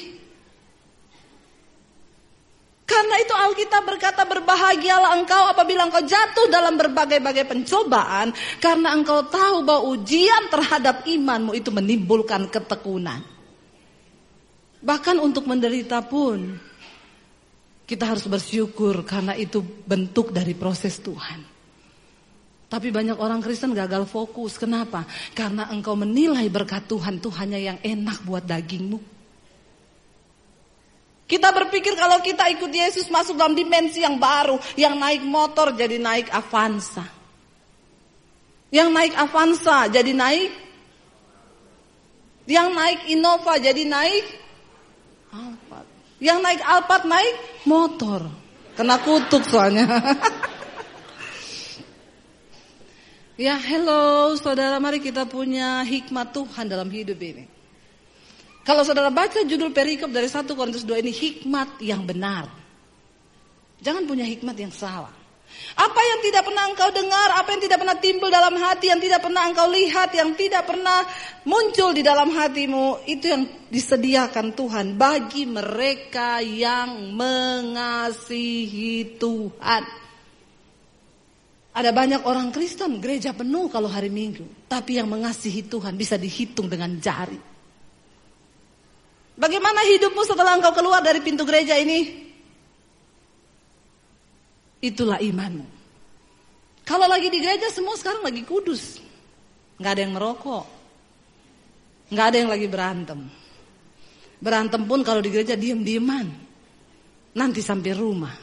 Karena 2.90 3.16
itu 3.22 3.34
Alkitab 3.38 3.86
berkata 3.86 4.26
berbahagialah 4.26 5.14
engkau 5.22 5.46
apabila 5.46 5.86
engkau 5.86 6.02
jatuh 6.02 6.50
dalam 6.50 6.74
berbagai-bagai 6.74 7.46
pencobaan. 7.46 8.34
Karena 8.58 8.98
engkau 8.98 9.30
tahu 9.30 9.62
bahwa 9.62 9.94
ujian 9.94 10.50
terhadap 10.50 11.06
imanmu 11.06 11.54
itu 11.54 11.70
menimbulkan 11.70 12.50
ketekunan. 12.50 13.22
Bahkan 14.82 15.22
untuk 15.22 15.46
menderita 15.46 16.02
pun 16.02 16.69
kita 17.90 18.06
harus 18.06 18.30
bersyukur 18.30 19.02
karena 19.02 19.34
itu 19.34 19.66
bentuk 19.66 20.30
dari 20.30 20.54
proses 20.54 21.02
Tuhan. 21.02 21.42
Tapi 22.70 22.94
banyak 22.94 23.18
orang 23.18 23.42
Kristen 23.42 23.74
gagal 23.74 24.06
fokus. 24.06 24.62
Kenapa? 24.62 25.10
Karena 25.34 25.74
engkau 25.74 25.98
menilai 25.98 26.46
berkat 26.54 26.86
Tuhan 26.86 27.18
itu 27.18 27.34
hanya 27.34 27.58
yang 27.58 27.82
enak 27.82 28.22
buat 28.22 28.46
dagingmu. 28.46 29.02
Kita 31.26 31.50
berpikir 31.50 31.98
kalau 31.98 32.22
kita 32.22 32.46
ikut 32.54 32.70
Yesus 32.70 33.10
masuk 33.10 33.34
dalam 33.34 33.58
dimensi 33.58 34.06
yang 34.06 34.22
baru. 34.22 34.62
Yang 34.78 34.94
naik 34.94 35.22
motor 35.26 35.74
jadi 35.74 35.98
naik 35.98 36.30
Avanza. 36.30 37.10
Yang 38.70 38.90
naik 38.94 39.14
Avanza 39.18 39.90
jadi 39.90 40.14
naik. 40.14 40.54
Yang 42.46 42.70
naik 42.70 43.00
Innova 43.10 43.58
jadi 43.58 43.82
naik 43.82 44.26
Alphard. 45.34 45.89
Yang 46.20 46.40
naik 46.44 46.62
Alphard 46.64 47.04
naik 47.08 47.36
motor. 47.64 48.28
Kena 48.76 48.96
kutuk 49.04 49.44
soalnya. 49.44 49.88
ya 53.50 53.56
hello 53.60 54.36
saudara 54.40 54.80
mari 54.80 55.04
kita 55.04 55.28
punya 55.28 55.84
hikmat 55.84 56.32
Tuhan 56.32 56.68
dalam 56.68 56.88
hidup 56.88 57.20
ini. 57.20 57.44
Kalau 58.64 58.84
saudara 58.88 59.12
baca 59.12 59.44
judul 59.44 59.74
perikop 59.74 60.12
dari 60.12 60.28
1 60.28 60.46
Korintus 60.46 60.86
2 60.86 61.02
ini 61.02 61.12
hikmat 61.12 61.82
yang 61.84 62.06
benar. 62.08 62.48
Jangan 63.80 64.04
punya 64.08 64.28
hikmat 64.28 64.56
yang 64.60 64.72
salah. 64.72 65.19
Apa 65.80 66.02
yang 66.04 66.20
tidak 66.26 66.44
pernah 66.44 66.64
engkau 66.68 66.90
dengar, 66.92 67.30
apa 67.40 67.56
yang 67.56 67.62
tidak 67.64 67.80
pernah 67.80 67.98
timbul 67.98 68.28
dalam 68.28 68.56
hati, 68.60 68.92
yang 68.92 69.00
tidak 69.00 69.24
pernah 69.24 69.48
engkau 69.48 69.68
lihat, 69.72 70.12
yang 70.12 70.36
tidak 70.36 70.68
pernah 70.68 71.08
muncul 71.48 71.96
di 71.96 72.04
dalam 72.04 72.36
hatimu, 72.36 73.08
itu 73.08 73.26
yang 73.32 73.44
disediakan 73.72 74.52
Tuhan 74.54 75.00
bagi 75.00 75.48
mereka 75.48 76.44
yang 76.44 77.16
mengasihi 77.16 79.16
Tuhan. 79.16 79.84
Ada 81.70 81.96
banyak 81.96 82.28
orang 82.28 82.52
Kristen, 82.52 83.00
gereja 83.00 83.32
penuh 83.32 83.72
kalau 83.72 83.88
hari 83.88 84.12
Minggu, 84.12 84.68
tapi 84.68 85.00
yang 85.00 85.08
mengasihi 85.08 85.64
Tuhan 85.64 85.96
bisa 85.96 86.20
dihitung 86.20 86.68
dengan 86.68 86.92
jari. 87.00 87.40
Bagaimana 89.40 89.88
hidupmu 89.88 90.28
setelah 90.28 90.60
engkau 90.60 90.76
keluar 90.76 91.00
dari 91.00 91.24
pintu 91.24 91.48
gereja 91.48 91.80
ini? 91.80 92.29
Itulah 94.80 95.20
imanmu. 95.20 95.66
Kalau 96.88 97.06
lagi 97.06 97.30
di 97.30 97.44
gereja 97.44 97.70
semua 97.70 97.94
sekarang 98.00 98.26
lagi 98.26 98.42
kudus. 98.48 98.98
Nggak 99.78 99.92
ada 99.94 100.02
yang 100.02 100.14
merokok. 100.16 100.66
Nggak 102.10 102.26
ada 102.26 102.38
yang 102.42 102.50
lagi 102.50 102.68
berantem. 102.68 103.20
Berantem 104.40 104.82
pun 104.88 105.06
kalau 105.06 105.22
di 105.22 105.30
gereja 105.30 105.54
diem-dieman. 105.54 106.28
Nanti 107.36 107.62
sampai 107.62 107.92
rumah. 107.94 108.36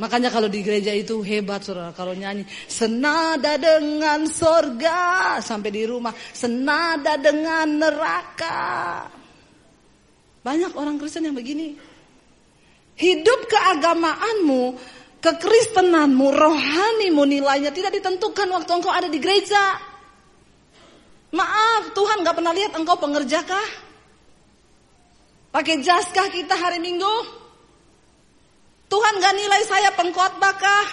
Makanya 0.00 0.32
kalau 0.32 0.48
di 0.48 0.60
gereja 0.64 0.92
itu 0.92 1.24
hebat 1.24 1.64
saudara. 1.64 1.96
Kalau 1.96 2.12
nyanyi 2.12 2.44
senada 2.68 3.56
dengan 3.56 4.28
sorga. 4.28 5.38
Sampai 5.40 5.70
di 5.72 5.88
rumah 5.88 6.12
senada 6.36 7.16
dengan 7.16 7.80
neraka. 7.80 8.60
Banyak 10.40 10.72
orang 10.76 10.96
Kristen 11.00 11.28
yang 11.28 11.36
begini. 11.36 11.89
Hidup 13.00 13.48
keagamaanmu, 13.48 14.76
kekristenanmu, 15.24 16.26
rohanimu 16.36 17.24
nilainya 17.24 17.72
tidak 17.72 17.96
ditentukan 17.96 18.44
waktu 18.52 18.70
engkau 18.76 18.92
ada 18.92 19.08
di 19.08 19.16
gereja. 19.16 19.80
Maaf, 21.32 21.96
Tuhan 21.96 22.20
gak 22.20 22.36
pernah 22.36 22.52
lihat 22.52 22.76
engkau 22.76 23.00
pengerjakah? 23.00 23.88
Pakai 25.48 25.80
jaskah 25.80 26.28
kita 26.28 26.52
hari 26.60 26.76
Minggu? 26.76 27.40
Tuhan 28.92 29.14
gak 29.16 29.34
nilai 29.38 29.62
saya 29.64 29.90
pengkhotbahkah? 29.96 30.86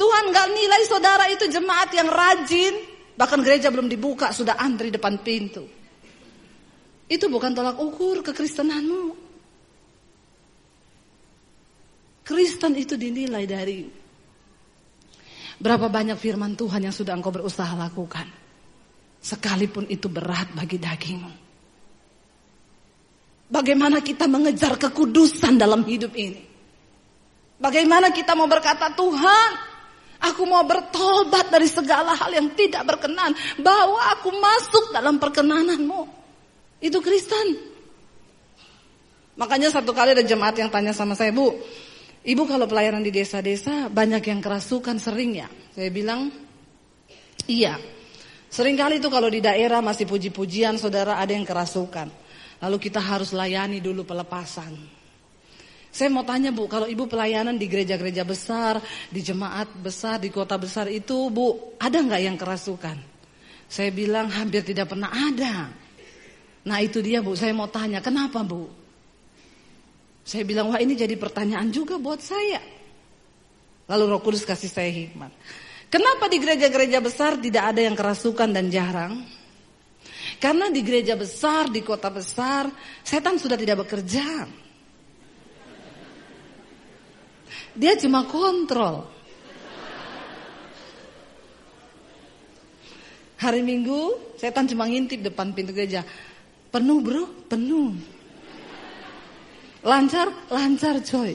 Tuhan 0.00 0.24
gak 0.32 0.48
nilai 0.56 0.82
saudara 0.88 1.28
itu 1.28 1.52
jemaat 1.52 1.92
yang 1.92 2.08
rajin, 2.08 2.74
bahkan 3.14 3.44
gereja 3.44 3.68
belum 3.68 3.92
dibuka 3.92 4.32
sudah 4.32 4.56
antri 4.56 4.88
depan 4.88 5.20
pintu. 5.20 5.68
Itu 7.12 7.28
bukan 7.28 7.52
tolak 7.52 7.76
ukur 7.76 8.24
kekristenanmu. 8.24 9.21
Kristen 12.22 12.78
itu 12.78 12.94
dinilai 12.94 13.44
dari 13.46 13.82
berapa 15.58 15.86
banyak 15.90 16.18
firman 16.18 16.54
Tuhan 16.54 16.86
yang 16.86 16.94
sudah 16.94 17.14
engkau 17.14 17.34
berusaha 17.34 17.74
lakukan. 17.74 18.26
Sekalipun 19.22 19.86
itu 19.86 20.10
berat 20.10 20.50
bagi 20.54 20.82
dagingmu. 20.82 21.32
Bagaimana 23.52 24.02
kita 24.02 24.26
mengejar 24.26 24.74
kekudusan 24.80 25.60
dalam 25.60 25.86
hidup 25.86 26.10
ini? 26.18 26.42
Bagaimana 27.62 28.10
kita 28.10 28.34
mau 28.34 28.50
berkata 28.50 28.90
Tuhan, 28.90 29.50
aku 30.18 30.42
mau 30.48 30.66
bertobat 30.66 31.52
dari 31.52 31.70
segala 31.70 32.16
hal 32.18 32.34
yang 32.34 32.50
tidak 32.58 32.82
berkenan, 32.82 33.30
bawa 33.62 34.18
aku 34.18 34.34
masuk 34.34 34.90
dalam 34.90 35.22
perkenananmu. 35.22 36.02
Itu 36.82 36.98
Kristen. 36.98 37.70
Makanya 39.38 39.70
satu 39.70 39.94
kali 39.94 40.18
ada 40.18 40.24
jemaat 40.26 40.58
yang 40.58 40.72
tanya 40.72 40.90
sama 40.90 41.14
saya, 41.14 41.30
Bu, 41.30 41.54
Ibu 42.22 42.46
kalau 42.46 42.70
pelayanan 42.70 43.02
di 43.02 43.10
desa-desa 43.10 43.90
banyak 43.90 44.22
yang 44.30 44.38
kerasukan 44.38 44.94
sering 45.02 45.42
ya. 45.42 45.50
Saya 45.74 45.90
bilang 45.90 46.30
iya. 47.50 47.74
Sering 48.46 48.78
kali 48.78 49.02
itu 49.02 49.10
kalau 49.10 49.26
di 49.26 49.42
daerah 49.42 49.82
masih 49.82 50.06
puji-pujian 50.06 50.78
saudara 50.78 51.18
ada 51.18 51.34
yang 51.34 51.42
kerasukan. 51.42 52.06
Lalu 52.62 52.76
kita 52.78 53.02
harus 53.02 53.34
layani 53.34 53.82
dulu 53.82 54.06
pelepasan. 54.06 55.02
Saya 55.92 56.08
mau 56.08 56.24
tanya 56.24 56.54
Bu, 56.54 56.70
kalau 56.70 56.88
Ibu 56.88 57.04
pelayanan 57.04 57.58
di 57.58 57.68
gereja-gereja 57.68 58.24
besar, 58.24 58.80
di 59.12 59.20
jemaat 59.20 59.68
besar, 59.76 60.22
di 60.22 60.32
kota 60.32 60.56
besar 60.56 60.88
itu 60.88 61.28
Bu, 61.28 61.76
ada 61.76 62.00
nggak 62.00 62.22
yang 62.22 62.36
kerasukan? 62.38 62.96
Saya 63.68 63.90
bilang 63.92 64.30
hampir 64.32 64.64
tidak 64.64 64.88
pernah 64.88 65.12
ada. 65.12 65.68
Nah 66.64 66.78
itu 66.80 67.02
dia 67.04 67.20
Bu, 67.20 67.36
saya 67.36 67.52
mau 67.52 67.68
tanya, 67.68 68.00
kenapa 68.00 68.40
Bu? 68.40 68.81
Saya 70.22 70.46
bilang, 70.46 70.70
wah 70.70 70.78
ini 70.78 70.94
jadi 70.94 71.18
pertanyaan 71.18 71.68
juga 71.74 71.98
buat 71.98 72.22
saya. 72.22 72.62
Lalu 73.90 74.04
Roh 74.06 74.22
Kudus 74.22 74.46
kasih 74.46 74.70
saya 74.70 74.90
hikmat. 74.90 75.34
Kenapa 75.92 76.30
di 76.30 76.40
gereja-gereja 76.40 77.02
besar 77.04 77.36
tidak 77.36 77.74
ada 77.74 77.84
yang 77.84 77.92
kerasukan 77.92 78.48
dan 78.48 78.72
jarang? 78.72 79.20
Karena 80.40 80.72
di 80.72 80.80
gereja 80.80 81.14
besar, 81.14 81.68
di 81.68 81.84
kota 81.84 82.08
besar, 82.08 82.70
setan 83.04 83.36
sudah 83.36 83.58
tidak 83.58 83.86
bekerja. 83.86 84.48
Dia 87.76 87.94
cuma 88.00 88.24
kontrol. 88.26 89.06
Hari 93.42 93.62
Minggu, 93.62 94.34
setan 94.38 94.70
cuma 94.70 94.86
ngintip 94.86 95.18
depan 95.18 95.50
pintu 95.50 95.74
gereja. 95.74 96.06
Penuh 96.70 97.02
bro, 97.02 97.26
penuh. 97.50 98.11
Lancar, 99.82 100.30
lancar 100.46 101.02
coy. 101.02 101.34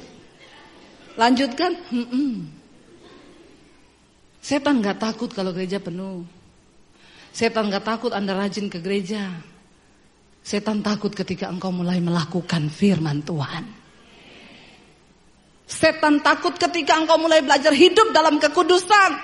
Lanjutkan, 1.20 1.76
hmm 1.92 2.08
-mm. 2.08 2.34
Setan 4.40 4.80
gak 4.80 5.04
takut 5.04 5.28
kalau 5.36 5.52
gereja 5.52 5.76
penuh. 5.84 6.24
Setan 7.36 7.68
gak 7.68 7.84
takut 7.84 8.16
Anda 8.16 8.32
rajin 8.32 8.72
ke 8.72 8.80
gereja. 8.80 9.28
Setan 10.40 10.80
takut 10.80 11.12
ketika 11.12 11.52
engkau 11.52 11.76
mulai 11.76 12.00
melakukan 12.00 12.72
firman 12.72 13.20
Tuhan. 13.28 13.68
Setan 15.68 16.24
takut 16.24 16.56
ketika 16.56 16.96
engkau 16.96 17.20
mulai 17.20 17.44
belajar 17.44 17.76
hidup 17.76 18.16
dalam 18.16 18.40
kekudusan. 18.40 19.20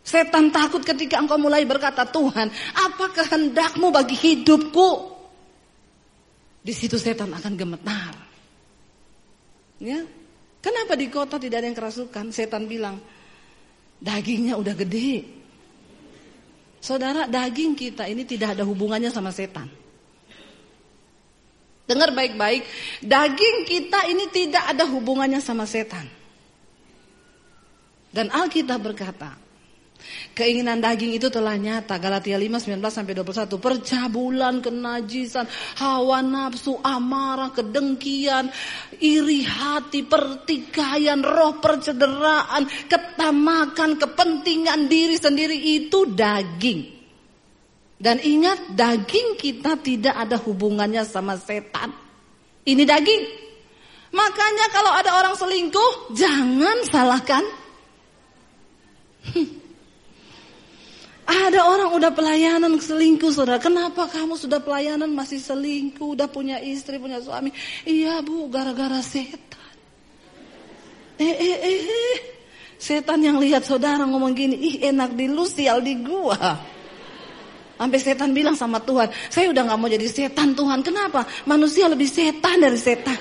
Setan 0.00 0.48
takut 0.48 0.80
ketika 0.80 1.20
engkau 1.20 1.36
mulai 1.36 1.68
berkata, 1.68 2.08
Tuhan, 2.08 2.48
apa 2.72 3.12
kehendakmu 3.12 3.92
bagi 3.92 4.16
hidupku? 4.16 5.17
Di 6.68 6.76
situ 6.76 7.00
setan 7.00 7.32
akan 7.32 7.56
gemetar. 7.56 8.12
Ya. 9.80 10.04
Kenapa 10.60 11.00
di 11.00 11.08
kota 11.08 11.40
tidak 11.40 11.64
ada 11.64 11.66
yang 11.72 11.78
kerasukan? 11.80 12.28
Setan 12.28 12.68
bilang, 12.68 13.00
dagingnya 13.96 14.52
udah 14.60 14.76
gede. 14.76 15.24
Saudara, 16.76 17.24
daging 17.24 17.72
kita 17.72 18.04
ini 18.04 18.28
tidak 18.28 18.52
ada 18.52 18.68
hubungannya 18.68 19.08
sama 19.08 19.32
setan. 19.32 19.64
Dengar 21.88 22.12
baik-baik, 22.12 22.68
daging 23.00 23.64
kita 23.64 24.04
ini 24.12 24.28
tidak 24.28 24.68
ada 24.68 24.84
hubungannya 24.84 25.40
sama 25.40 25.64
setan. 25.64 26.04
Dan 28.12 28.28
Alkitab 28.28 28.84
berkata, 28.84 29.40
Keinginan 30.38 30.78
daging 30.78 31.18
itu 31.18 31.26
telah 31.34 31.58
nyata. 31.58 31.98
Galatia 31.98 32.38
5, 32.38 32.62
19 32.70 32.78
sampai 32.94 33.10
21. 33.10 33.58
Percabulan, 33.58 34.62
kenajisan, 34.62 35.50
hawa 35.82 36.22
nafsu, 36.22 36.78
amarah, 36.78 37.50
kedengkian, 37.50 38.46
iri 39.02 39.42
hati, 39.42 40.06
pertikaian, 40.06 41.18
roh 41.26 41.58
percederaan, 41.58 42.70
ketamakan, 42.86 43.98
kepentingan 43.98 44.86
diri 44.86 45.18
sendiri 45.18 45.58
itu 45.58 46.06
daging. 46.06 46.86
Dan 47.98 48.22
ingat 48.22 48.78
daging 48.78 49.34
kita 49.34 49.74
tidak 49.82 50.14
ada 50.22 50.38
hubungannya 50.38 51.02
sama 51.02 51.34
setan. 51.34 51.90
Ini 52.62 52.86
daging. 52.86 53.22
Makanya 54.14 54.70
kalau 54.70 54.94
ada 54.94 55.18
orang 55.18 55.34
selingkuh, 55.34 56.14
jangan 56.14 56.86
salahkan. 56.86 57.42
Ada 61.28 61.60
orang 61.60 61.92
udah 61.92 62.08
pelayanan 62.16 62.80
selingkuh 62.80 63.28
saudara. 63.28 63.60
Kenapa 63.60 64.08
kamu 64.08 64.40
sudah 64.40 64.64
pelayanan 64.64 65.12
masih 65.12 65.36
selingkuh? 65.36 66.16
Udah 66.16 66.24
punya 66.24 66.56
istri, 66.56 66.96
punya 66.96 67.20
suami. 67.20 67.52
Iya 67.84 68.24
bu, 68.24 68.48
gara-gara 68.48 68.96
setan. 69.04 69.76
Eh, 71.20 71.28
eh, 71.28 71.58
eh, 71.60 71.80
eh. 71.84 72.18
Setan 72.80 73.20
yang 73.20 73.36
lihat 73.36 73.68
saudara 73.68 74.08
ngomong 74.08 74.32
gini. 74.32 74.56
Ih 74.56 74.88
enak 74.88 75.12
di 75.12 75.28
lu, 75.28 75.44
sial 75.44 75.84
di 75.84 76.00
gua. 76.00 76.56
Sampai 77.76 78.00
setan 78.00 78.32
bilang 78.32 78.56
sama 78.56 78.80
Tuhan. 78.80 79.12
Saya 79.28 79.52
udah 79.52 79.68
gak 79.68 79.76
mau 79.76 79.92
jadi 79.92 80.08
setan 80.08 80.56
Tuhan. 80.56 80.80
Kenapa? 80.80 81.28
Manusia 81.44 81.92
lebih 81.92 82.08
setan 82.08 82.56
dari 82.56 82.80
setan. 82.80 83.20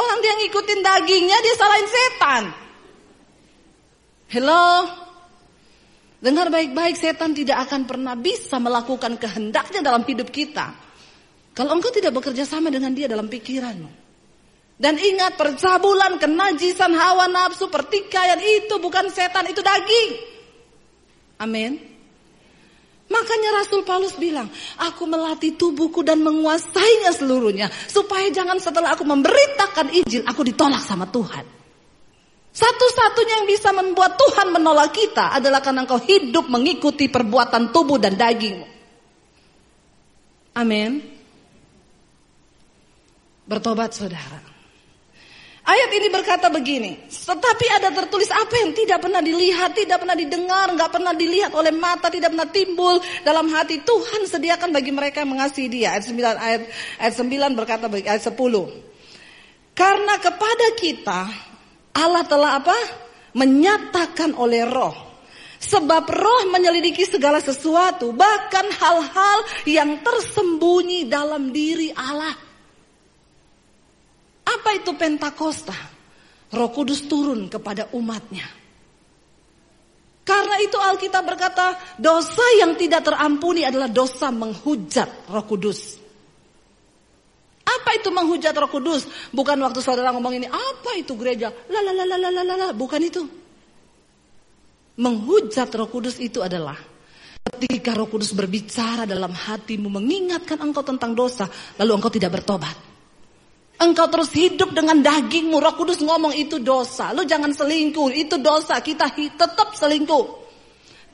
Orang 0.00 0.18
dia 0.24 0.32
ngikutin 0.32 0.80
dagingnya, 0.80 1.36
dia 1.44 1.54
salahin 1.60 1.88
setan. 1.92 2.42
Hello? 4.32 4.64
Dengar 6.20 6.52
baik-baik, 6.52 7.00
setan 7.00 7.32
tidak 7.32 7.64
akan 7.64 7.88
pernah 7.88 8.12
bisa 8.12 8.60
melakukan 8.60 9.16
kehendaknya 9.16 9.80
dalam 9.80 10.04
hidup 10.04 10.28
kita. 10.28 10.76
Kalau 11.56 11.72
engkau 11.72 11.88
tidak 11.88 12.12
bekerja 12.12 12.44
sama 12.44 12.68
dengan 12.68 12.92
dia 12.92 13.08
dalam 13.08 13.24
pikiranmu. 13.24 13.88
Dan 14.80 14.96
ingat 14.96 15.36
percabulan, 15.36 16.20
kenajisan, 16.20 16.92
hawa 16.92 17.28
nafsu, 17.28 17.68
pertikaian 17.72 18.40
itu 18.40 18.80
bukan 18.80 19.08
setan, 19.12 19.48
itu 19.48 19.60
daging. 19.60 20.10
Amin. 21.40 21.76
Makanya 23.10 23.60
Rasul 23.60 23.84
Paulus 23.84 24.16
bilang, 24.16 24.48
aku 24.80 25.04
melatih 25.04 25.56
tubuhku 25.56 26.04
dan 26.04 26.24
menguasainya 26.24 27.12
seluruhnya. 27.16 27.68
Supaya 27.88 28.28
jangan 28.32 28.56
setelah 28.56 28.96
aku 28.96 29.04
memberitakan 29.04 29.92
Injil, 30.00 30.24
aku 30.24 30.46
ditolak 30.48 30.80
sama 30.80 31.08
Tuhan. 31.08 31.59
Satu-satunya 32.50 33.42
yang 33.42 33.46
bisa 33.46 33.70
membuat 33.70 34.18
Tuhan 34.18 34.50
menolak 34.50 34.90
kita 34.90 35.38
adalah 35.38 35.62
karena 35.62 35.86
engkau 35.86 36.02
hidup 36.02 36.50
mengikuti 36.50 37.06
perbuatan 37.06 37.70
tubuh 37.70 37.94
dan 38.02 38.18
dagingmu. 38.18 38.66
Amin. 40.58 40.98
Bertobat 43.46 43.94
saudara. 43.94 44.50
Ayat 45.60 45.90
ini 45.94 46.08
berkata 46.10 46.50
begini, 46.50 46.98
tetapi 47.06 47.66
ada 47.70 47.94
tertulis 47.94 48.26
apa 48.34 48.58
yang 48.58 48.74
tidak 48.74 49.06
pernah 49.06 49.22
dilihat, 49.22 49.70
tidak 49.70 50.02
pernah 50.02 50.18
didengar, 50.18 50.66
nggak 50.74 50.90
pernah 50.90 51.14
dilihat 51.14 51.54
oleh 51.54 51.70
mata, 51.70 52.10
tidak 52.10 52.34
pernah 52.34 52.50
timbul 52.50 52.98
dalam 53.22 53.46
hati 53.54 53.78
Tuhan 53.86 54.26
sediakan 54.26 54.74
bagi 54.74 54.90
mereka 54.90 55.22
yang 55.22 55.38
mengasihi 55.38 55.70
Dia. 55.70 55.94
Ayat 55.94 56.10
9 56.10 56.18
ayat 56.18 56.62
ayat 56.98 57.14
9 57.14 57.54
berkata 57.54 57.86
ayat 57.86 58.24
10. 58.24 58.34
Karena 59.78 60.14
kepada 60.18 60.66
kita 60.74 61.49
Allah 61.94 62.24
telah 62.26 62.62
apa? 62.62 62.78
Menyatakan 63.34 64.34
oleh 64.34 64.66
roh. 64.66 64.94
Sebab 65.60 66.04
roh 66.08 66.42
menyelidiki 66.48 67.04
segala 67.04 67.38
sesuatu. 67.38 68.16
Bahkan 68.16 68.66
hal-hal 68.80 69.38
yang 69.68 70.00
tersembunyi 70.00 71.06
dalam 71.06 71.52
diri 71.52 71.92
Allah. 71.92 72.32
Apa 74.50 74.70
itu 74.74 74.96
Pentakosta? 74.96 75.76
Roh 76.50 76.70
Kudus 76.74 77.06
turun 77.06 77.46
kepada 77.46 77.94
umatnya. 77.94 78.42
Karena 80.26 80.56
itu 80.62 80.78
Alkitab 80.78 81.22
berkata 81.26 81.78
dosa 81.98 82.42
yang 82.58 82.74
tidak 82.74 83.06
terampuni 83.06 83.62
adalah 83.62 83.86
dosa 83.86 84.34
menghujat 84.34 85.30
Roh 85.30 85.46
Kudus. 85.46 85.99
Apa 87.70 87.94
itu 87.94 88.10
menghujat 88.10 88.50
Roh 88.58 88.66
Kudus? 88.66 89.06
Bukan 89.30 89.54
waktu 89.62 89.78
saudara 89.78 90.10
ngomong 90.10 90.42
ini, 90.42 90.46
apa 90.50 90.98
itu 90.98 91.14
gereja? 91.14 91.54
Lalalalalalala, 91.70 92.74
bukan 92.74 93.00
itu. 93.02 93.22
Menghujat 94.98 95.70
Roh 95.70 95.86
Kudus 95.86 96.18
itu 96.18 96.42
adalah 96.42 96.76
ketika 97.40 97.94
Roh 97.94 98.10
Kudus 98.10 98.34
berbicara 98.34 99.06
dalam 99.06 99.30
hatimu 99.30 99.86
mengingatkan 99.86 100.58
engkau 100.58 100.82
tentang 100.82 101.14
dosa, 101.14 101.46
lalu 101.78 101.96
engkau 101.96 102.10
tidak 102.10 102.42
bertobat. 102.42 102.76
Engkau 103.80 104.12
terus 104.12 104.28
hidup 104.36 104.76
dengan 104.76 105.00
dagingmu. 105.00 105.56
Roh 105.56 105.72
Kudus 105.72 106.04
ngomong 106.04 106.36
itu 106.36 106.60
dosa. 106.60 107.16
Lu 107.16 107.24
jangan 107.24 107.54
selingkuh, 107.56 108.12
itu 108.12 108.36
dosa. 108.36 108.76
Kita 108.84 109.08
tetap 109.16 109.72
selingkuh. 109.72 110.49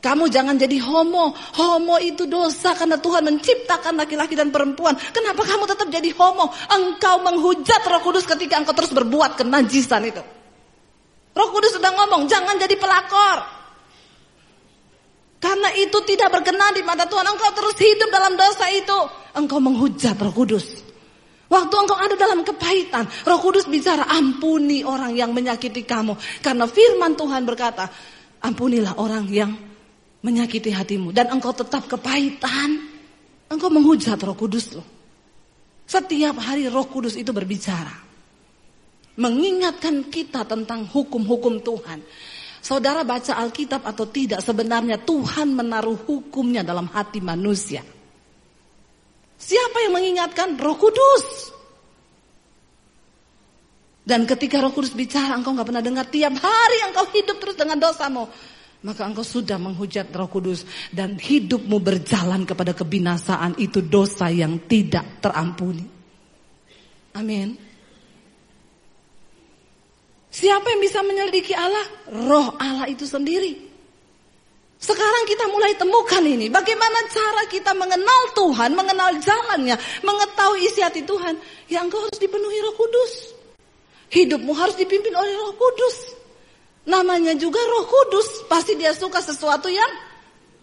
Kamu 0.07 0.31
jangan 0.31 0.55
jadi 0.55 0.79
homo. 0.79 1.35
Homo 1.59 1.99
itu 1.99 2.31
dosa 2.31 2.79
karena 2.79 2.95
Tuhan 2.95 3.27
menciptakan 3.27 3.99
laki-laki 3.99 4.39
dan 4.39 4.55
perempuan. 4.55 4.95
Kenapa 4.95 5.43
kamu 5.43 5.67
tetap 5.67 5.91
jadi 5.91 6.15
homo? 6.15 6.47
Engkau 6.71 7.27
menghujat 7.27 7.83
Roh 7.83 7.99
Kudus 8.07 8.23
ketika 8.23 8.63
engkau 8.63 8.71
terus 8.71 8.95
berbuat 8.95 9.35
kenajisan 9.35 10.07
itu. 10.07 10.23
Roh 11.35 11.49
Kudus 11.51 11.75
sudah 11.75 11.91
ngomong, 11.91 12.31
jangan 12.31 12.55
jadi 12.55 12.79
pelakor. 12.79 13.39
Karena 15.43 15.75
itu 15.75 15.99
tidak 16.07 16.39
berkenan 16.39 16.79
di 16.79 16.87
mata 16.87 17.11
Tuhan. 17.11 17.27
Engkau 17.27 17.51
terus 17.59 17.75
hidup 17.75 18.07
dalam 18.07 18.39
dosa 18.39 18.71
itu. 18.71 18.99
Engkau 19.35 19.59
menghujat 19.59 20.15
Roh 20.23 20.31
Kudus. 20.31 20.87
Waktu 21.51 21.75
engkau 21.75 21.99
ada 21.99 22.15
dalam 22.15 22.47
kepahitan, 22.47 23.11
Roh 23.27 23.43
Kudus 23.43 23.67
bicara, 23.67 24.07
ampuni 24.07 24.87
orang 24.87 25.19
yang 25.19 25.35
menyakiti 25.35 25.83
kamu. 25.83 26.15
Karena 26.39 26.71
firman 26.71 27.19
Tuhan 27.19 27.43
berkata, 27.43 27.91
ampunilah 28.47 29.03
orang 29.03 29.27
yang 29.27 29.66
menyakiti 30.27 30.75
hatimu 30.75 31.15
dan 31.15 31.31
engkau 31.31 31.55
tetap 31.55 31.87
kepahitan, 31.87 32.83
engkau 33.47 33.71
menghujat 33.71 34.19
Roh 34.19 34.35
Kudus 34.35 34.75
loh. 34.75 34.83
Setiap 35.87 36.43
hari 36.43 36.67
Roh 36.67 36.91
Kudus 36.91 37.15
itu 37.15 37.31
berbicara. 37.31 37.95
Mengingatkan 39.17 40.11
kita 40.11 40.43
tentang 40.45 40.91
hukum-hukum 40.91 41.63
Tuhan. 41.63 42.03
Saudara 42.59 43.07
baca 43.07 43.39
Alkitab 43.39 43.87
atau 43.87 44.11
tidak, 44.11 44.43
sebenarnya 44.43 44.99
Tuhan 45.07 45.55
menaruh 45.55 45.95
hukumnya 45.95 46.67
dalam 46.67 46.91
hati 46.91 47.23
manusia. 47.23 47.87
Siapa 49.39 49.87
yang 49.87 49.95
mengingatkan? 49.95 50.59
Roh 50.59 50.75
Kudus. 50.75 51.55
Dan 54.03 54.27
ketika 54.27 54.59
Roh 54.59 54.75
Kudus 54.75 54.91
bicara, 54.91 55.39
engkau 55.39 55.55
nggak 55.55 55.71
pernah 55.71 55.85
dengar. 55.87 56.11
Tiap 56.11 56.35
hari 56.35 56.79
engkau 56.91 57.07
hidup 57.15 57.37
terus 57.39 57.55
dengan 57.55 57.79
dosamu 57.79 58.27
maka 58.87 59.03
engkau 59.03 59.27
sudah 59.27 59.59
menghujat 59.59 60.15
Roh 60.15 60.31
Kudus 60.31 60.63
dan 60.95 61.19
hidupmu 61.19 61.83
berjalan 61.83 62.47
kepada 62.47 62.71
kebinasaan 62.71 63.59
itu 63.59 63.83
dosa 63.83 64.31
yang 64.31 64.63
tidak 64.71 65.19
terampuni. 65.19 65.83
Amin. 67.19 67.59
Siapa 70.31 70.71
yang 70.71 70.81
bisa 70.85 71.03
menyelidiki 71.03 71.51
Allah? 71.51 71.87
Roh 72.31 72.55
Allah 72.63 72.87
itu 72.87 73.03
sendiri. 73.03 73.59
Sekarang 74.79 75.25
kita 75.27 75.51
mulai 75.51 75.75
temukan 75.75 76.23
ini. 76.23 76.47
Bagaimana 76.47 77.11
cara 77.11 77.43
kita 77.51 77.75
mengenal 77.75 78.23
Tuhan, 78.39 78.71
mengenal 78.77 79.19
jalannya, 79.19 79.75
mengetahui 80.07 80.63
isi 80.63 80.85
hati 80.85 81.03
Tuhan. 81.03 81.35
Ya 81.67 81.83
engkau 81.83 81.99
harus 81.99 82.23
dipenuhi 82.23 82.63
roh 82.63 82.77
kudus. 82.79 83.35
Hidupmu 84.15 84.55
harus 84.55 84.79
dipimpin 84.79 85.11
oleh 85.11 85.35
roh 85.43 85.57
kudus. 85.59 86.16
Namanya 86.87 87.35
juga 87.35 87.59
roh 87.59 87.85
kudus. 87.85 88.47
Pasti 88.47 88.79
dia 88.79 88.95
suka 88.95 89.19
sesuatu 89.19 89.67
yang 89.67 89.91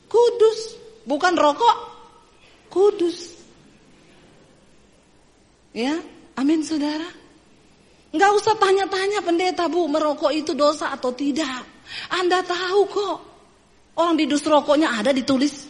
kudus. 0.07 0.79
Bukan 1.03 1.35
rokok. 1.35 1.77
Kudus. 2.71 3.35
Ya, 5.75 5.99
amin 6.39 6.63
saudara. 6.63 7.09
Nggak 8.13 8.31
usah 8.37 8.55
tanya-tanya 8.61 9.25
pendeta 9.25 9.65
bu, 9.65 9.89
merokok 9.89 10.29
itu 10.29 10.53
dosa 10.53 10.93
atau 10.93 11.09
tidak. 11.11 11.65
Anda 12.13 12.45
tahu 12.45 12.81
kok. 12.85 13.17
Orang 13.97 14.17
di 14.17 14.29
dus 14.29 14.45
rokoknya 14.45 15.01
ada 15.01 15.09
ditulis. 15.09 15.65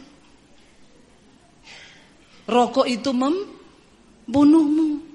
Rokok 2.44 2.84
itu 2.88 3.12
membunuhmu. 3.16 5.13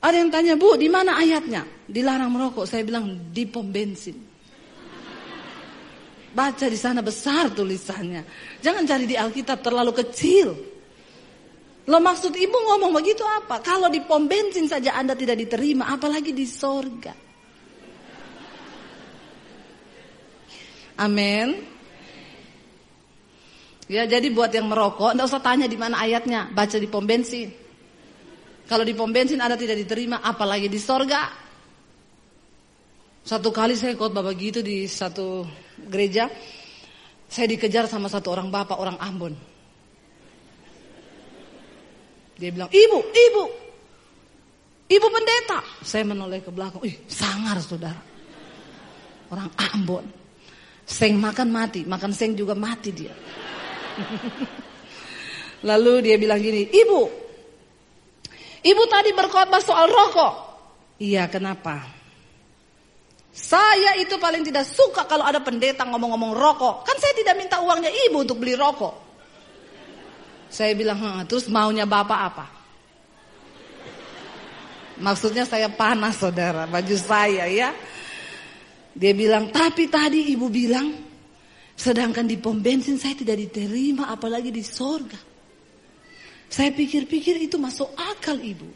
Ada 0.00 0.16
yang 0.16 0.32
tanya, 0.32 0.54
Bu, 0.56 0.80
di 0.80 0.88
mana 0.88 1.20
ayatnya? 1.20 1.68
Dilarang 1.84 2.32
merokok. 2.32 2.64
Saya 2.64 2.80
bilang 2.88 3.28
di 3.28 3.44
pom 3.44 3.68
bensin. 3.68 4.16
Baca 6.30 6.66
di 6.70 6.78
sana 6.78 7.04
besar 7.04 7.52
tulisannya. 7.52 8.24
Jangan 8.64 8.86
cari 8.88 9.04
di 9.04 9.18
Alkitab 9.18 9.60
terlalu 9.60 9.92
kecil. 10.00 10.48
Lo 11.90 11.98
maksud 11.98 12.32
ibu 12.32 12.54
ngomong 12.54 12.96
begitu 12.96 13.26
apa? 13.26 13.60
Kalau 13.60 13.92
di 13.92 14.00
pom 14.00 14.24
bensin 14.24 14.70
saja 14.70 14.96
Anda 14.96 15.12
tidak 15.12 15.36
diterima, 15.36 15.92
apalagi 15.92 16.32
di 16.32 16.46
sorga. 16.48 17.12
Amin. 21.00 21.60
Ya, 23.90 24.06
jadi 24.06 24.30
buat 24.30 24.54
yang 24.54 24.70
merokok, 24.70 25.12
enggak 25.18 25.28
usah 25.28 25.42
tanya 25.42 25.66
di 25.66 25.74
mana 25.74 25.98
ayatnya, 25.98 26.46
baca 26.54 26.78
di 26.78 26.86
pom 26.86 27.02
bensin. 27.02 27.50
Kalau 28.70 28.86
di 28.86 28.94
pom 28.94 29.10
bensin 29.10 29.42
ada 29.42 29.58
tidak 29.58 29.82
diterima, 29.82 30.22
apalagi 30.22 30.70
di 30.70 30.78
sorga. 30.78 31.26
Satu 33.26 33.50
kali 33.50 33.74
saya 33.74 33.98
khotbah 33.98 34.22
begitu 34.22 34.62
di 34.62 34.86
satu 34.86 35.42
gereja. 35.90 36.30
Saya 37.26 37.50
dikejar 37.50 37.90
sama 37.90 38.06
satu 38.06 38.30
orang 38.30 38.46
bapak, 38.46 38.78
orang 38.78 38.94
Ambon. 39.02 39.34
Dia 42.38 42.54
bilang, 42.54 42.70
ibu, 42.70 42.98
ibu, 43.10 43.44
ibu 44.86 45.06
pendeta. 45.18 45.66
Saya 45.82 46.06
menoleh 46.06 46.38
ke 46.38 46.54
belakang, 46.54 46.86
ih 46.86 46.94
sangar 47.10 47.58
saudara. 47.58 47.98
Orang 49.34 49.50
Ambon. 49.58 50.06
Seng 50.86 51.18
makan 51.18 51.50
mati, 51.50 51.82
makan 51.82 52.14
seng 52.14 52.38
juga 52.38 52.54
mati 52.54 52.94
dia. 52.94 53.14
Lalu 55.68 56.06
dia 56.06 56.16
bilang 56.18 56.38
gini, 56.38 56.70
ibu, 56.70 57.29
ibu 58.64 58.82
tadi 58.88 59.10
berkhotbah 59.12 59.60
soal 59.62 59.88
rokok. 59.88 60.34
Iya, 61.00 61.28
kenapa? 61.32 62.00
Saya 63.30 63.94
itu 63.96 64.18
paling 64.18 64.42
tidak 64.42 64.66
suka 64.66 65.06
kalau 65.06 65.22
ada 65.22 65.38
pendeta 65.38 65.86
ngomong-ngomong 65.86 66.34
rokok. 66.34 66.82
Kan 66.82 66.98
saya 66.98 67.14
tidak 67.14 67.38
minta 67.38 67.62
uangnya 67.62 67.88
ibu 68.10 68.26
untuk 68.26 68.42
beli 68.42 68.58
rokok. 68.58 68.94
Saya 70.50 70.74
bilang, 70.74 70.98
terus 71.30 71.46
maunya 71.46 71.86
bapak 71.86 72.20
apa? 72.20 72.46
Maksudnya 75.00 75.46
saya 75.46 75.70
panas 75.70 76.18
saudara, 76.18 76.66
baju 76.66 76.96
saya 76.98 77.46
ya. 77.46 77.70
Dia 78.92 79.14
bilang, 79.14 79.54
tapi 79.54 79.86
tadi 79.86 80.34
ibu 80.34 80.50
bilang, 80.50 80.90
sedangkan 81.78 82.26
di 82.26 82.36
pom 82.36 82.58
bensin 82.58 82.98
saya 82.98 83.14
tidak 83.14 83.38
diterima, 83.38 84.10
apalagi 84.10 84.50
di 84.50 84.60
sorga. 84.60 85.29
Saya 86.50 86.74
pikir-pikir 86.74 87.38
itu 87.46 87.54
masuk 87.62 87.94
akal 87.94 88.34
ibu. 88.42 88.66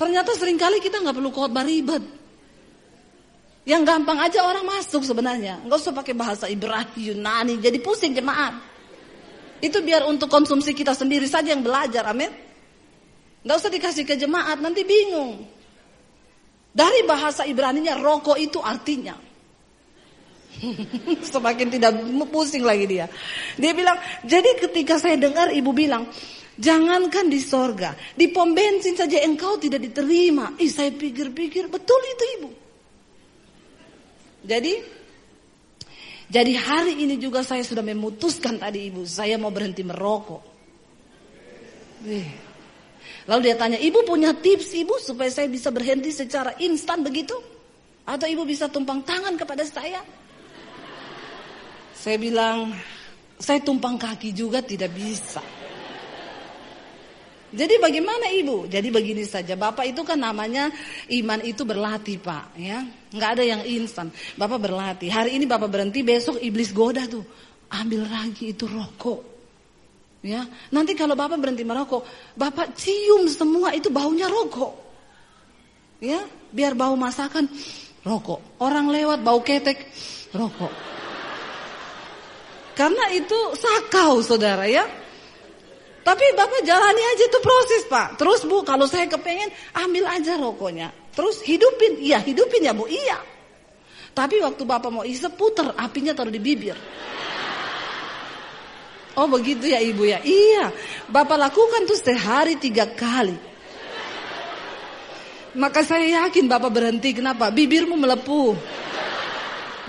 Ternyata 0.00 0.32
sering 0.32 0.56
kali 0.56 0.80
kita 0.80 1.04
nggak 1.04 1.16
perlu 1.20 1.28
khotbah 1.28 1.66
ribet. 1.66 2.00
Yang 3.68 3.82
gampang 3.84 4.16
aja 4.16 4.48
orang 4.48 4.64
masuk 4.64 5.04
sebenarnya. 5.04 5.60
Enggak 5.60 5.84
usah 5.84 5.92
pakai 5.92 6.16
bahasa 6.16 6.48
Ibrani, 6.48 7.12
Yunani, 7.12 7.60
jadi 7.60 7.76
pusing 7.84 8.16
jemaat. 8.16 8.56
Itu 9.60 9.84
biar 9.84 10.08
untuk 10.08 10.32
konsumsi 10.32 10.72
kita 10.72 10.96
sendiri 10.96 11.28
saja 11.28 11.52
yang 11.52 11.60
belajar, 11.60 12.00
amin. 12.08 12.32
Enggak 13.44 13.56
usah 13.60 13.68
dikasih 13.68 14.08
ke 14.08 14.16
jemaat, 14.16 14.56
nanti 14.64 14.88
bingung. 14.88 15.44
Dari 16.72 17.04
bahasa 17.04 17.44
Ibrani-nya 17.44 18.00
rokok 18.00 18.40
itu 18.40 18.56
artinya. 18.64 19.27
Semakin 21.32 21.68
tidak 21.70 21.92
pusing 22.32 22.64
lagi 22.66 22.88
dia. 22.88 23.06
Dia 23.54 23.72
bilang, 23.76 23.98
jadi 24.26 24.58
ketika 24.58 24.98
saya 24.98 25.14
dengar 25.14 25.52
ibu 25.54 25.70
bilang, 25.70 26.08
jangankan 26.58 27.30
di 27.30 27.38
sorga, 27.38 27.94
di 28.18 28.28
pom 28.32 28.52
bensin 28.52 28.98
saja 28.98 29.22
engkau 29.22 29.60
tidak 29.60 29.84
diterima. 29.84 30.56
Ih 30.58 30.70
saya 30.70 30.90
pikir-pikir, 30.90 31.70
betul 31.70 32.00
itu 32.02 32.24
ibu. 32.40 32.50
Jadi 34.48 34.72
jadi 36.28 36.52
hari 36.60 37.08
ini 37.08 37.16
juga 37.16 37.40
saya 37.40 37.64
sudah 37.64 37.80
memutuskan 37.80 38.60
tadi 38.60 38.92
ibu, 38.92 39.08
saya 39.08 39.40
mau 39.40 39.48
berhenti 39.48 39.80
merokok. 39.80 40.42
Lalu 43.28 43.40
dia 43.44 43.56
tanya, 43.56 43.80
ibu 43.80 44.04
punya 44.04 44.36
tips 44.36 44.76
ibu 44.76 45.00
supaya 45.00 45.32
saya 45.32 45.48
bisa 45.48 45.72
berhenti 45.72 46.12
secara 46.12 46.52
instan 46.60 47.00
begitu? 47.00 47.32
Atau 48.04 48.28
ibu 48.28 48.44
bisa 48.44 48.68
tumpang 48.68 49.04
tangan 49.04 49.36
kepada 49.36 49.64
saya? 49.64 50.00
Saya 51.98 52.14
bilang, 52.14 52.78
saya 53.42 53.58
tumpang 53.58 53.98
kaki 53.98 54.30
juga 54.30 54.62
tidak 54.62 54.94
bisa. 54.94 55.42
Jadi 57.48 57.74
bagaimana 57.80 58.28
ibu? 58.30 58.68
Jadi 58.68 58.92
begini 58.92 59.24
saja, 59.24 59.56
bapak 59.56 59.88
itu 59.88 60.04
kan 60.04 60.20
namanya 60.20 60.68
iman 61.10 61.40
itu 61.40 61.64
berlatih 61.64 62.20
pak, 62.20 62.52
ya, 62.60 62.84
nggak 63.08 63.30
ada 63.40 63.44
yang 63.44 63.62
instan. 63.64 64.12
Bapak 64.36 64.68
berlatih. 64.68 65.08
Hari 65.08 65.32
ini 65.32 65.48
bapak 65.48 65.72
berhenti, 65.72 66.04
besok 66.04 66.36
iblis 66.44 66.76
goda 66.76 67.08
tuh, 67.08 67.24
ambil 67.72 68.04
lagi 68.04 68.52
itu 68.52 68.68
rokok, 68.68 69.20
ya. 70.20 70.44
Nanti 70.76 70.92
kalau 70.92 71.16
bapak 71.16 71.40
berhenti 71.40 71.64
merokok, 71.64 72.04
bapak 72.36 72.76
cium 72.76 73.24
semua 73.32 73.72
itu 73.72 73.88
baunya 73.88 74.28
rokok, 74.28 74.72
ya, 76.04 76.20
biar 76.52 76.76
bau 76.76 77.00
masakan 77.00 77.48
rokok. 78.04 78.60
Orang 78.60 78.92
lewat 78.92 79.24
bau 79.24 79.40
ketek 79.40 79.88
rokok. 80.36 80.97
Karena 82.78 83.10
itu 83.10 83.34
sakau 83.58 84.22
saudara 84.22 84.70
ya. 84.70 84.86
Tapi 86.06 86.24
Bapak 86.38 86.62
jalani 86.62 87.02
aja 87.02 87.24
itu 87.26 87.38
proses 87.42 87.82
Pak. 87.90 88.14
Terus 88.14 88.46
Bu, 88.46 88.62
kalau 88.62 88.86
saya 88.86 89.10
kepengen 89.10 89.50
ambil 89.74 90.06
aja 90.06 90.38
rokoknya. 90.38 90.94
Terus 91.10 91.42
hidupin, 91.42 91.98
iya 91.98 92.22
hidupin 92.22 92.62
ya 92.62 92.70
Bu, 92.70 92.86
iya. 92.86 93.18
Tapi 94.14 94.38
waktu 94.38 94.62
Bapak 94.62 94.94
mau 94.94 95.02
isep 95.02 95.34
puter, 95.34 95.74
apinya 95.74 96.14
taruh 96.14 96.30
di 96.30 96.38
bibir. 96.38 96.78
Oh 99.18 99.26
begitu 99.26 99.66
ya 99.66 99.82
Ibu 99.82 100.02
ya? 100.06 100.22
Iya, 100.22 100.70
Bapak 101.10 101.34
lakukan 101.34 101.82
tuh 101.90 101.98
sehari 101.98 102.54
tiga 102.62 102.86
kali. 102.86 103.34
Maka 105.58 105.82
saya 105.82 106.22
yakin 106.22 106.46
Bapak 106.46 106.70
berhenti, 106.70 107.10
kenapa? 107.10 107.50
Bibirmu 107.50 107.98
melepuh. 107.98 108.54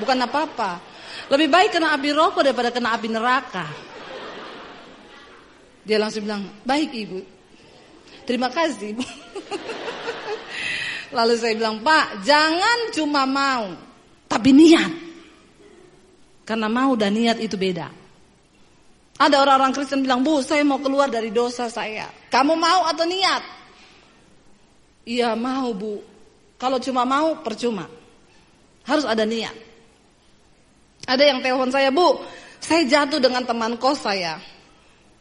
Bukan 0.01 0.17
apa-apa. 0.25 0.88
Lebih 1.29 1.47
baik 1.47 1.69
kena 1.77 1.93
api 1.93 2.09
rokok 2.09 2.41
daripada 2.41 2.73
kena 2.73 2.97
api 2.97 3.07
neraka. 3.07 3.65
Dia 5.85 6.01
langsung 6.01 6.25
bilang, 6.25 6.45
baik 6.65 6.89
ibu. 6.93 7.21
Terima 8.25 8.49
kasih 8.49 8.97
ibu. 8.97 9.01
Lalu 11.17 11.33
saya 11.37 11.53
bilang, 11.57 11.81
Pak, 11.81 12.21
jangan 12.21 12.93
cuma 12.93 13.25
mau, 13.25 13.73
tapi 14.29 14.53
niat. 14.53 14.93
Karena 16.45 16.69
mau 16.69 16.93
dan 16.97 17.13
niat 17.13 17.37
itu 17.41 17.57
beda. 17.57 17.89
Ada 19.19 19.35
orang-orang 19.37 19.73
Kristen 19.73 20.01
bilang, 20.01 20.25
Bu, 20.25 20.41
saya 20.41 20.65
mau 20.65 20.81
keluar 20.81 21.09
dari 21.09 21.29
dosa 21.29 21.69
saya. 21.69 22.09
Kamu 22.29 22.53
mau 22.57 22.89
atau 22.89 23.05
niat? 23.05 23.59
Iya 25.09 25.33
mau 25.33 25.73
bu. 25.73 26.05
Kalau 26.61 26.77
cuma 26.77 27.01
mau, 27.07 27.41
percuma. 27.41 27.89
Harus 28.85 29.09
ada 29.09 29.25
niat. 29.25 29.68
Ada 31.09 31.23
yang 31.25 31.41
telepon 31.41 31.73
saya, 31.73 31.89
Bu, 31.89 32.21
saya 32.61 32.85
jatuh 32.85 33.17
dengan 33.17 33.41
teman 33.41 33.81
kos 33.81 34.05
saya. 34.05 34.37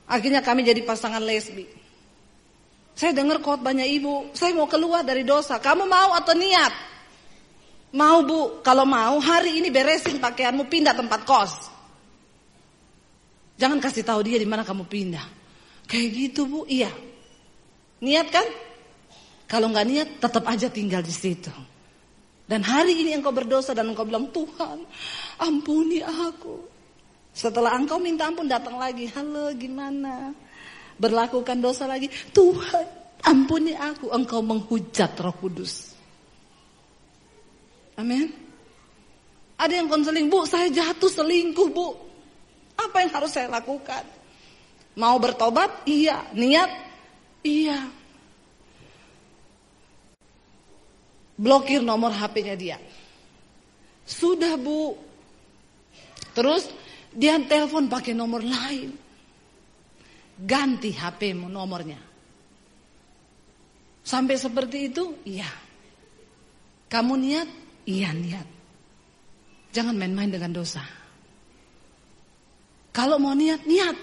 Akhirnya 0.04 0.44
kami 0.44 0.60
jadi 0.60 0.84
pasangan 0.84 1.24
lesbi. 1.24 1.64
Saya 2.92 3.14
dengar 3.14 3.40
khotbahnya 3.40 3.86
ibu, 3.88 4.34
saya 4.34 4.52
mau 4.52 4.68
keluar 4.68 5.06
dari 5.06 5.24
dosa. 5.24 5.56
Kamu 5.56 5.88
mau 5.88 6.12
atau 6.12 6.34
niat? 6.34 6.74
Mau 7.94 8.20
bu, 8.26 8.60
kalau 8.60 8.84
mau 8.84 9.16
hari 9.16 9.64
ini 9.64 9.72
beresin 9.72 10.20
pakaianmu 10.20 10.68
pindah 10.68 10.92
tempat 10.92 11.24
kos. 11.24 11.54
Jangan 13.56 13.80
kasih 13.80 14.04
tahu 14.04 14.20
dia 14.26 14.36
di 14.36 14.44
mana 14.44 14.66
kamu 14.66 14.84
pindah. 14.84 15.24
Kayak 15.88 16.08
gitu 16.10 16.50
bu, 16.50 16.60
iya. 16.68 16.92
Niat 18.04 18.28
kan? 18.28 18.44
Kalau 19.48 19.72
nggak 19.72 19.86
niat, 19.88 20.08
tetap 20.20 20.44
aja 20.44 20.68
tinggal 20.68 21.00
di 21.00 21.14
situ. 21.14 21.54
Dan 22.48 22.64
hari 22.64 22.96
ini 22.96 23.12
engkau 23.12 23.30
berdosa 23.30 23.76
dan 23.76 23.92
engkau 23.92 24.08
bilang 24.08 24.32
Tuhan, 24.32 24.84
ampuni 25.38 26.02
aku. 26.02 26.58
Setelah 27.32 27.78
engkau 27.78 28.02
minta 28.02 28.26
ampun 28.26 28.50
datang 28.50 28.76
lagi. 28.76 29.06
Halo 29.14 29.54
gimana? 29.54 30.34
Berlakukan 30.98 31.62
dosa 31.62 31.86
lagi. 31.86 32.10
Tuhan 32.34 32.86
ampuni 33.22 33.78
aku. 33.78 34.10
Engkau 34.10 34.42
menghujat 34.42 35.14
roh 35.22 35.34
kudus. 35.38 35.94
Amin. 37.94 38.30
Ada 39.58 39.82
yang 39.82 39.90
konseling, 39.90 40.30
bu 40.30 40.46
saya 40.46 40.70
jatuh 40.70 41.10
selingkuh 41.10 41.68
bu. 41.74 41.88
Apa 42.78 43.02
yang 43.02 43.10
harus 43.10 43.34
saya 43.34 43.50
lakukan? 43.50 44.06
Mau 44.94 45.18
bertobat? 45.18 45.82
Iya. 45.86 46.30
Niat? 46.34 46.70
Iya. 47.42 47.90
Blokir 51.38 51.82
nomor 51.82 52.10
HP-nya 52.10 52.54
dia. 52.58 52.78
Sudah 54.06 54.58
bu. 54.58 55.07
Terus 56.38 56.70
dia 57.10 57.34
telepon 57.50 57.90
pakai 57.90 58.14
nomor 58.14 58.46
lain. 58.46 58.94
Ganti 60.38 60.94
HP 60.94 61.34
nomornya. 61.34 61.98
Sampai 64.06 64.38
seperti 64.38 64.86
itu? 64.86 65.18
Iya. 65.26 65.50
Kamu 66.86 67.18
niat? 67.18 67.48
Iya 67.90 68.14
niat. 68.14 68.46
Jangan 69.74 69.98
main-main 69.98 70.30
dengan 70.30 70.54
dosa. 70.54 70.80
Kalau 72.94 73.18
mau 73.18 73.34
niat, 73.34 73.66
niat. 73.66 73.96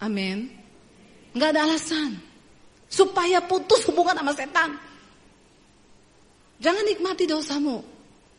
Amin. 0.00 0.48
Enggak 1.36 1.52
ada 1.52 1.68
alasan. 1.68 2.16
Supaya 2.88 3.44
putus 3.44 3.84
hubungan 3.84 4.16
sama 4.16 4.32
setan. 4.32 4.80
Jangan 6.58 6.84
nikmati 6.88 7.28
dosamu. 7.28 7.84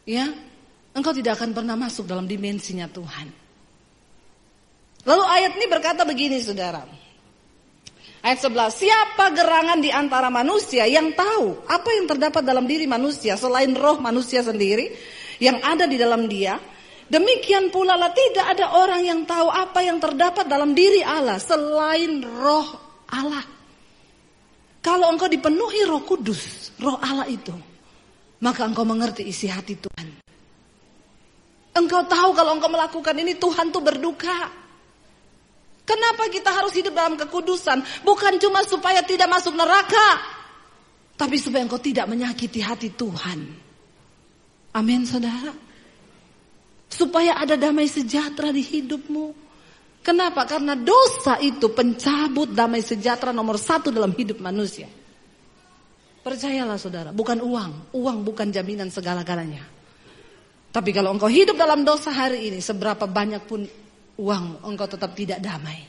Ya, 0.10 0.28
engkau 0.96 1.14
tidak 1.16 1.40
akan 1.40 1.52
pernah 1.56 1.76
masuk 1.80 2.08
dalam 2.08 2.28
dimensinya 2.28 2.88
Tuhan. 2.92 3.28
Lalu 5.02 5.24
ayat 5.26 5.52
ini 5.58 5.66
berkata 5.66 6.06
begini 6.06 6.38
saudara. 6.38 6.86
Ayat 8.22 8.38
11, 8.38 8.86
siapa 8.86 9.34
gerangan 9.34 9.82
di 9.82 9.90
antara 9.90 10.30
manusia 10.30 10.86
yang 10.86 11.10
tahu 11.18 11.66
apa 11.66 11.90
yang 11.98 12.06
terdapat 12.06 12.46
dalam 12.46 12.70
diri 12.70 12.86
manusia 12.86 13.34
selain 13.34 13.74
roh 13.74 13.98
manusia 13.98 14.46
sendiri 14.46 14.94
yang 15.42 15.58
ada 15.66 15.90
di 15.90 15.98
dalam 15.98 16.30
dia, 16.30 16.62
demikian 17.10 17.74
pula 17.74 17.98
lah 17.98 18.14
tidak 18.14 18.46
ada 18.46 18.78
orang 18.78 19.02
yang 19.02 19.26
tahu 19.26 19.50
apa 19.50 19.82
yang 19.82 19.98
terdapat 19.98 20.46
dalam 20.46 20.78
diri 20.78 21.02
Allah 21.02 21.42
selain 21.42 22.22
roh 22.22 22.70
Allah. 23.10 23.42
Kalau 24.86 25.10
engkau 25.10 25.26
dipenuhi 25.26 25.90
roh 25.90 26.06
kudus, 26.06 26.78
roh 26.78 27.02
Allah 27.02 27.26
itu, 27.26 27.54
maka 28.38 28.70
engkau 28.70 28.86
mengerti 28.86 29.26
isi 29.26 29.50
hati 29.50 29.82
Tuhan. 29.82 30.21
Engkau 31.72 32.04
tahu 32.04 32.36
kalau 32.36 32.60
engkau 32.60 32.68
melakukan 32.68 33.16
ini 33.16 33.40
Tuhan 33.40 33.72
tuh 33.72 33.80
berduka. 33.80 34.52
Kenapa 35.88 36.28
kita 36.28 36.52
harus 36.52 36.76
hidup 36.76 36.96
dalam 36.96 37.16
kekudusan? 37.16 38.04
Bukan 38.04 38.40
cuma 38.40 38.64
supaya 38.68 39.04
tidak 39.04 39.32
masuk 39.32 39.56
neraka. 39.56 40.40
Tapi 41.16 41.36
supaya 41.40 41.64
engkau 41.64 41.80
tidak 41.80 42.12
menyakiti 42.12 42.60
hati 42.60 42.92
Tuhan. 42.92 43.40
Amin 44.76 45.04
saudara. 45.08 45.52
Supaya 46.92 47.40
ada 47.40 47.56
damai 47.56 47.88
sejahtera 47.88 48.52
di 48.52 48.64
hidupmu. 48.64 49.52
Kenapa? 50.04 50.44
Karena 50.44 50.76
dosa 50.76 51.40
itu 51.40 51.72
pencabut 51.72 52.52
damai 52.52 52.84
sejahtera 52.84 53.32
nomor 53.32 53.56
satu 53.56 53.94
dalam 53.94 54.12
hidup 54.12 54.44
manusia. 54.44 54.90
Percayalah 56.22 56.78
saudara, 56.78 57.10
bukan 57.16 57.40
uang. 57.42 57.96
Uang 57.96 58.18
bukan 58.22 58.54
jaminan 58.54 58.94
segala-galanya. 58.94 59.81
Tapi 60.72 60.96
kalau 60.96 61.12
engkau 61.12 61.28
hidup 61.28 61.60
dalam 61.60 61.84
dosa 61.84 62.16
hari 62.16 62.48
ini, 62.48 62.64
seberapa 62.64 63.04
banyak 63.04 63.44
pun 63.44 63.68
uangmu, 64.16 64.64
engkau 64.64 64.88
tetap 64.88 65.12
tidak 65.12 65.44
damai. 65.44 65.84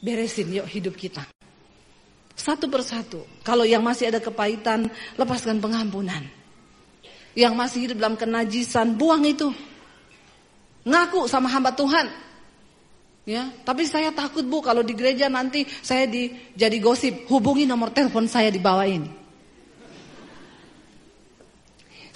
Beresin 0.00 0.48
yuk 0.48 0.64
hidup 0.64 0.96
kita. 0.96 1.28
Satu 2.32 2.70
persatu. 2.70 3.26
Kalau 3.44 3.68
yang 3.68 3.84
masih 3.84 4.08
ada 4.08 4.24
kepahitan, 4.24 4.88
lepaskan 5.20 5.60
pengampunan. 5.60 6.24
Yang 7.36 7.54
masih 7.58 7.78
hidup 7.84 7.96
dalam 8.00 8.16
kenajisan, 8.16 8.96
buang 8.96 9.26
itu. 9.28 9.52
Ngaku 10.88 11.28
sama 11.28 11.50
hamba 11.52 11.74
Tuhan. 11.74 12.08
Ya, 13.28 13.52
tapi 13.60 13.84
saya 13.84 14.08
takut 14.08 14.40
Bu 14.40 14.64
kalau 14.64 14.80
di 14.80 14.96
gereja 14.96 15.28
nanti 15.28 15.68
saya 15.84 16.08
di 16.08 16.32
jadi 16.56 16.80
gosip. 16.80 17.28
Hubungi 17.28 17.68
nomor 17.68 17.92
telepon 17.92 18.24
saya 18.24 18.48
di 18.48 18.56
bawah 18.56 18.88
ini. 18.88 19.17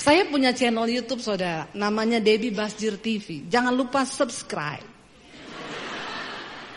Saya 0.02 0.26
punya 0.26 0.50
channel 0.50 0.90
YouTube 0.90 1.22
saudara, 1.22 1.70
namanya 1.78 2.18
Debbie 2.18 2.50
Basjir 2.50 2.98
TV. 2.98 3.46
Jangan 3.46 3.70
lupa 3.70 4.02
subscribe 4.02 4.92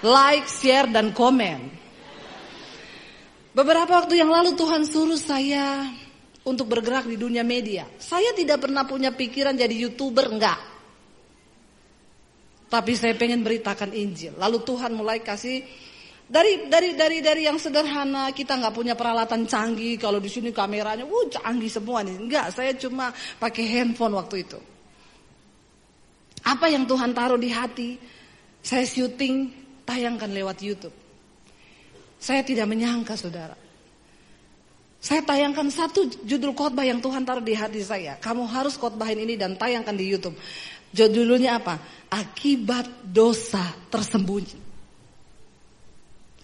like, 0.05 0.45
share, 0.45 0.85
dan 0.93 1.09
komen. 1.09 1.73
Beberapa 3.55 4.03
waktu 4.03 4.21
yang 4.21 4.29
lalu 4.29 4.53
Tuhan 4.53 4.85
suruh 4.85 5.17
saya 5.17 5.89
untuk 6.45 6.69
bergerak 6.69 7.09
di 7.09 7.17
dunia 7.17 7.41
media. 7.41 7.89
Saya 7.97 8.35
tidak 8.37 8.67
pernah 8.67 8.85
punya 8.85 9.09
pikiran 9.15 9.57
jadi 9.57 9.73
youtuber, 9.73 10.29
enggak. 10.29 10.59
Tapi 12.69 12.91
saya 12.93 13.15
pengen 13.15 13.41
beritakan 13.41 13.95
Injil. 13.95 14.35
Lalu 14.35 14.61
Tuhan 14.67 14.91
mulai 14.91 15.23
kasih 15.23 15.63
dari 16.25 16.65
dari 16.65 16.97
dari 16.97 17.21
dari 17.21 17.45
yang 17.45 17.61
sederhana 17.61 18.33
kita 18.33 18.57
nggak 18.57 18.73
punya 18.73 18.97
peralatan 18.97 19.45
canggih. 19.45 20.01
Kalau 20.01 20.17
di 20.17 20.25
sini 20.25 20.49
kameranya, 20.49 21.05
wuh 21.05 21.29
canggih 21.29 21.69
semua 21.69 22.01
nih. 22.01 22.17
Enggak, 22.17 22.49
saya 22.49 22.73
cuma 22.73 23.13
pakai 23.37 23.65
handphone 23.69 24.17
waktu 24.17 24.41
itu. 24.41 24.57
Apa 26.45 26.69
yang 26.69 26.89
Tuhan 26.89 27.13
taruh 27.13 27.37
di 27.37 27.49
hati, 27.53 27.97
saya 28.65 28.85
syuting 28.89 29.53
tayangkan 29.85 30.29
lewat 30.33 30.65
YouTube. 30.65 30.93
Saya 32.17 32.41
tidak 32.41 32.65
menyangka 32.65 33.13
saudara. 33.13 33.53
Saya 34.97 35.21
tayangkan 35.21 35.69
satu 35.69 36.25
judul 36.25 36.57
khotbah 36.57 36.81
yang 36.81 36.97
Tuhan 36.97 37.21
taruh 37.21 37.45
di 37.45 37.53
hati 37.53 37.85
saya. 37.85 38.17
Kamu 38.17 38.49
harus 38.49 38.73
khotbahin 38.81 39.21
ini 39.21 39.37
dan 39.37 39.53
tayangkan 39.53 39.93
di 39.93 40.09
YouTube. 40.09 40.33
Judulnya 40.89 41.61
apa? 41.61 41.77
Akibat 42.09 43.05
dosa 43.13 43.61
tersembunyi. 43.93 44.64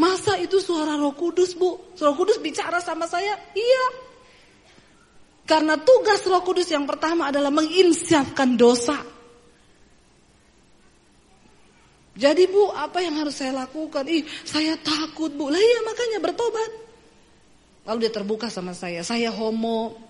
Masa 0.01 0.41
itu 0.41 0.57
suara 0.65 0.97
roh 0.97 1.13
kudus 1.13 1.53
bu? 1.53 1.77
Roh 1.93 2.15
kudus 2.17 2.41
bicara 2.41 2.81
sama 2.81 3.05
saya? 3.05 3.37
Iya. 3.53 3.87
Karena 5.45 5.77
tugas 5.77 6.25
roh 6.25 6.41
kudus 6.41 6.73
yang 6.73 6.89
pertama 6.89 7.29
adalah 7.29 7.53
menginsyafkan 7.53 8.57
dosa. 8.57 8.97
Jadi 12.17 12.49
bu, 12.49 12.73
apa 12.73 13.05
yang 13.05 13.21
harus 13.21 13.37
saya 13.37 13.53
lakukan? 13.53 14.09
Ih, 14.09 14.25
saya 14.49 14.81
takut 14.81 15.37
bu. 15.37 15.53
Lah 15.53 15.61
iya 15.61 15.81
makanya 15.85 16.19
bertobat. 16.25 16.71
Lalu 17.85 18.09
dia 18.09 18.13
terbuka 18.13 18.49
sama 18.49 18.73
saya. 18.73 19.05
Saya 19.05 19.29
homo. 19.29 20.01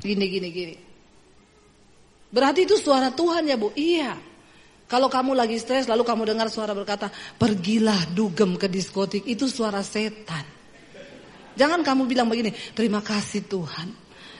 Gini, 0.00 0.24
gini, 0.32 0.48
gini. 0.48 0.76
Berarti 2.32 2.64
itu 2.64 2.80
suara 2.80 3.12
Tuhan 3.12 3.44
ya 3.44 3.60
bu? 3.60 3.68
Iya. 3.76 4.16
Kalau 4.94 5.10
kamu 5.10 5.34
lagi 5.34 5.58
stres 5.58 5.90
lalu 5.90 6.06
kamu 6.06 6.22
dengar 6.22 6.46
suara 6.46 6.70
berkata, 6.70 7.10
pergilah 7.34 8.14
dugem 8.14 8.54
ke 8.54 8.70
diskotik, 8.70 9.26
itu 9.26 9.50
suara 9.50 9.82
setan. 9.82 10.46
Jangan 11.58 11.82
kamu 11.82 12.06
bilang 12.06 12.30
begini, 12.30 12.54
terima 12.78 13.02
kasih 13.02 13.42
Tuhan. 13.42 13.90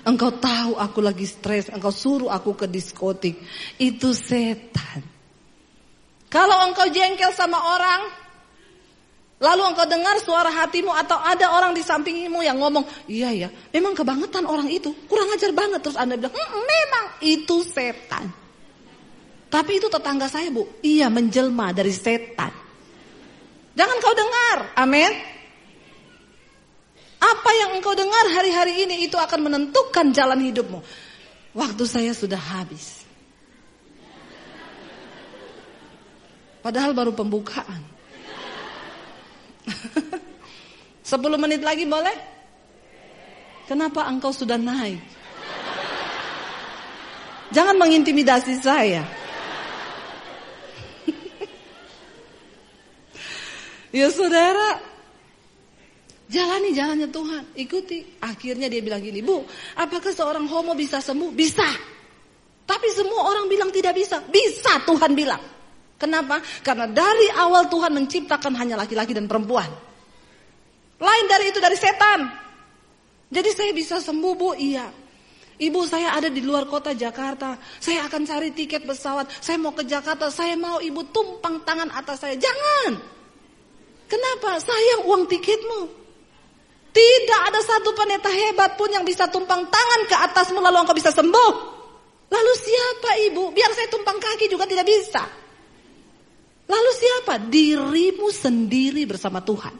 Engkau 0.06 0.30
tahu 0.38 0.78
aku 0.78 1.02
lagi 1.02 1.26
stres, 1.26 1.74
engkau 1.74 1.90
suruh 1.90 2.30
aku 2.30 2.54
ke 2.54 2.70
diskotik. 2.70 3.34
Itu 3.82 4.14
setan. 4.14 5.02
Kalau 6.30 6.70
engkau 6.70 6.86
jengkel 6.86 7.34
sama 7.34 7.58
orang, 7.58 8.14
lalu 9.42 9.74
engkau 9.74 9.90
dengar 9.90 10.22
suara 10.22 10.54
hatimu 10.54 10.94
atau 10.94 11.18
ada 11.18 11.50
orang 11.50 11.74
di 11.74 11.82
sampingmu 11.82 12.46
yang 12.46 12.62
ngomong, 12.62 13.10
iya 13.10 13.34
ya, 13.34 13.50
memang 13.74 13.98
kebangetan 13.98 14.46
orang 14.46 14.70
itu, 14.70 14.94
kurang 15.10 15.34
ajar 15.34 15.50
banget. 15.50 15.82
Terus 15.82 15.98
anda 15.98 16.14
bilang, 16.14 16.30
memang 16.46 17.04
itu 17.26 17.66
setan. 17.66 18.43
Tapi 19.54 19.78
itu 19.78 19.86
tetangga 19.86 20.26
saya 20.26 20.50
bu, 20.50 20.66
iya 20.82 21.06
menjelma 21.06 21.70
dari 21.70 21.94
setan. 21.94 22.50
Jangan 23.78 23.96
kau 24.02 24.10
dengar, 24.10 24.74
amin. 24.82 25.14
Apa 27.22 27.50
yang 27.62 27.78
engkau 27.78 27.94
dengar 27.94 28.34
hari-hari 28.34 28.82
ini 28.82 29.06
itu 29.06 29.14
akan 29.14 29.46
menentukan 29.46 30.10
jalan 30.10 30.42
hidupmu. 30.42 30.82
Waktu 31.54 31.84
saya 31.86 32.10
sudah 32.10 32.34
habis. 32.34 33.06
Padahal 36.58 36.90
baru 36.90 37.14
pembukaan. 37.14 37.78
10 41.14 41.14
menit 41.38 41.62
lagi 41.62 41.86
boleh? 41.86 42.16
Kenapa 43.70 44.10
engkau 44.10 44.34
sudah 44.34 44.58
naik? 44.58 44.98
Jangan 47.54 47.78
mengintimidasi 47.78 48.58
saya. 48.58 49.22
Ya 53.94 54.10
saudara, 54.10 54.82
jalani 56.26 56.74
jalannya 56.74 57.08
Tuhan, 57.14 57.44
ikuti. 57.54 58.18
Akhirnya 58.18 58.66
dia 58.66 58.82
bilang 58.82 58.98
gini, 58.98 59.22
Bu, 59.22 59.46
apakah 59.78 60.10
seorang 60.10 60.50
homo 60.50 60.74
bisa 60.74 60.98
sembuh? 60.98 61.30
Bisa. 61.30 61.94
Tapi 62.64 62.88
semua 62.90 63.30
orang 63.30 63.46
bilang 63.46 63.70
tidak 63.70 63.94
bisa. 63.94 64.18
Bisa 64.26 64.82
Tuhan 64.82 65.14
bilang. 65.14 65.40
Kenapa? 65.94 66.42
Karena 66.64 66.90
dari 66.90 67.30
awal 67.30 67.70
Tuhan 67.70 67.94
menciptakan 67.94 68.52
hanya 68.58 68.74
laki-laki 68.74 69.14
dan 69.14 69.30
perempuan. 69.30 69.70
Lain 70.98 71.24
dari 71.30 71.54
itu 71.54 71.62
dari 71.62 71.78
setan. 71.78 72.20
Jadi 73.30 73.50
saya 73.52 73.72
bisa 73.76 74.02
sembuh 74.02 74.34
bu, 74.34 74.50
iya. 74.58 74.90
Ibu 75.54 75.86
saya 75.86 76.18
ada 76.18 76.26
di 76.26 76.42
luar 76.42 76.66
kota 76.66 76.90
Jakarta. 76.98 77.54
Saya 77.78 78.10
akan 78.10 78.26
cari 78.26 78.50
tiket 78.50 78.82
pesawat. 78.82 79.30
Saya 79.38 79.54
mau 79.62 79.70
ke 79.70 79.86
Jakarta. 79.86 80.26
Saya 80.26 80.58
mau 80.58 80.82
ibu 80.82 81.06
tumpang 81.14 81.62
tangan 81.62 81.94
atas 81.94 82.26
saya. 82.26 82.34
Jangan. 82.34 82.98
Kenapa? 84.14 84.62
Sayang 84.62 85.10
uang 85.10 85.26
tiketmu. 85.26 85.80
Tidak 86.94 87.40
ada 87.50 87.58
satu 87.58 87.90
pendeta 87.90 88.30
hebat 88.30 88.78
pun 88.78 88.86
yang 88.86 89.02
bisa 89.02 89.26
tumpang 89.26 89.66
tangan 89.66 90.00
ke 90.06 90.14
atasmu 90.14 90.62
lalu 90.62 90.86
engkau 90.86 90.94
bisa 90.94 91.10
sembuh. 91.10 91.52
Lalu 92.30 92.52
siapa 92.54 93.10
ibu? 93.26 93.50
Biar 93.50 93.74
saya 93.74 93.90
tumpang 93.90 94.22
kaki 94.22 94.46
juga 94.46 94.70
tidak 94.70 94.86
bisa. 94.86 95.26
Lalu 96.70 96.90
siapa? 96.94 97.42
Dirimu 97.42 98.30
sendiri 98.30 99.02
bersama 99.10 99.42
Tuhan. 99.42 99.74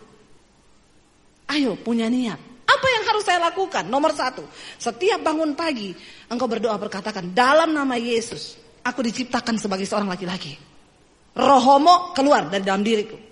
Ayo 1.55 1.79
punya 1.79 2.11
niat. 2.11 2.67
Apa 2.67 2.87
yang 2.91 3.05
harus 3.07 3.23
saya 3.23 3.39
lakukan? 3.39 3.87
Nomor 3.87 4.11
satu, 4.11 4.43
setiap 4.83 5.23
bangun 5.23 5.55
pagi 5.55 5.95
engkau 6.27 6.51
berdoa 6.51 6.75
berkatakan 6.75 7.31
dalam 7.31 7.71
nama 7.71 7.95
Yesus, 7.95 8.59
aku 8.83 9.07
diciptakan 9.07 9.55
sebagai 9.63 9.87
seorang 9.87 10.11
laki-laki. 10.11 10.59
Roh 11.39 11.63
homo 11.63 12.11
keluar 12.11 12.51
dari 12.51 12.67
dalam 12.67 12.83
diriku. 12.83 13.24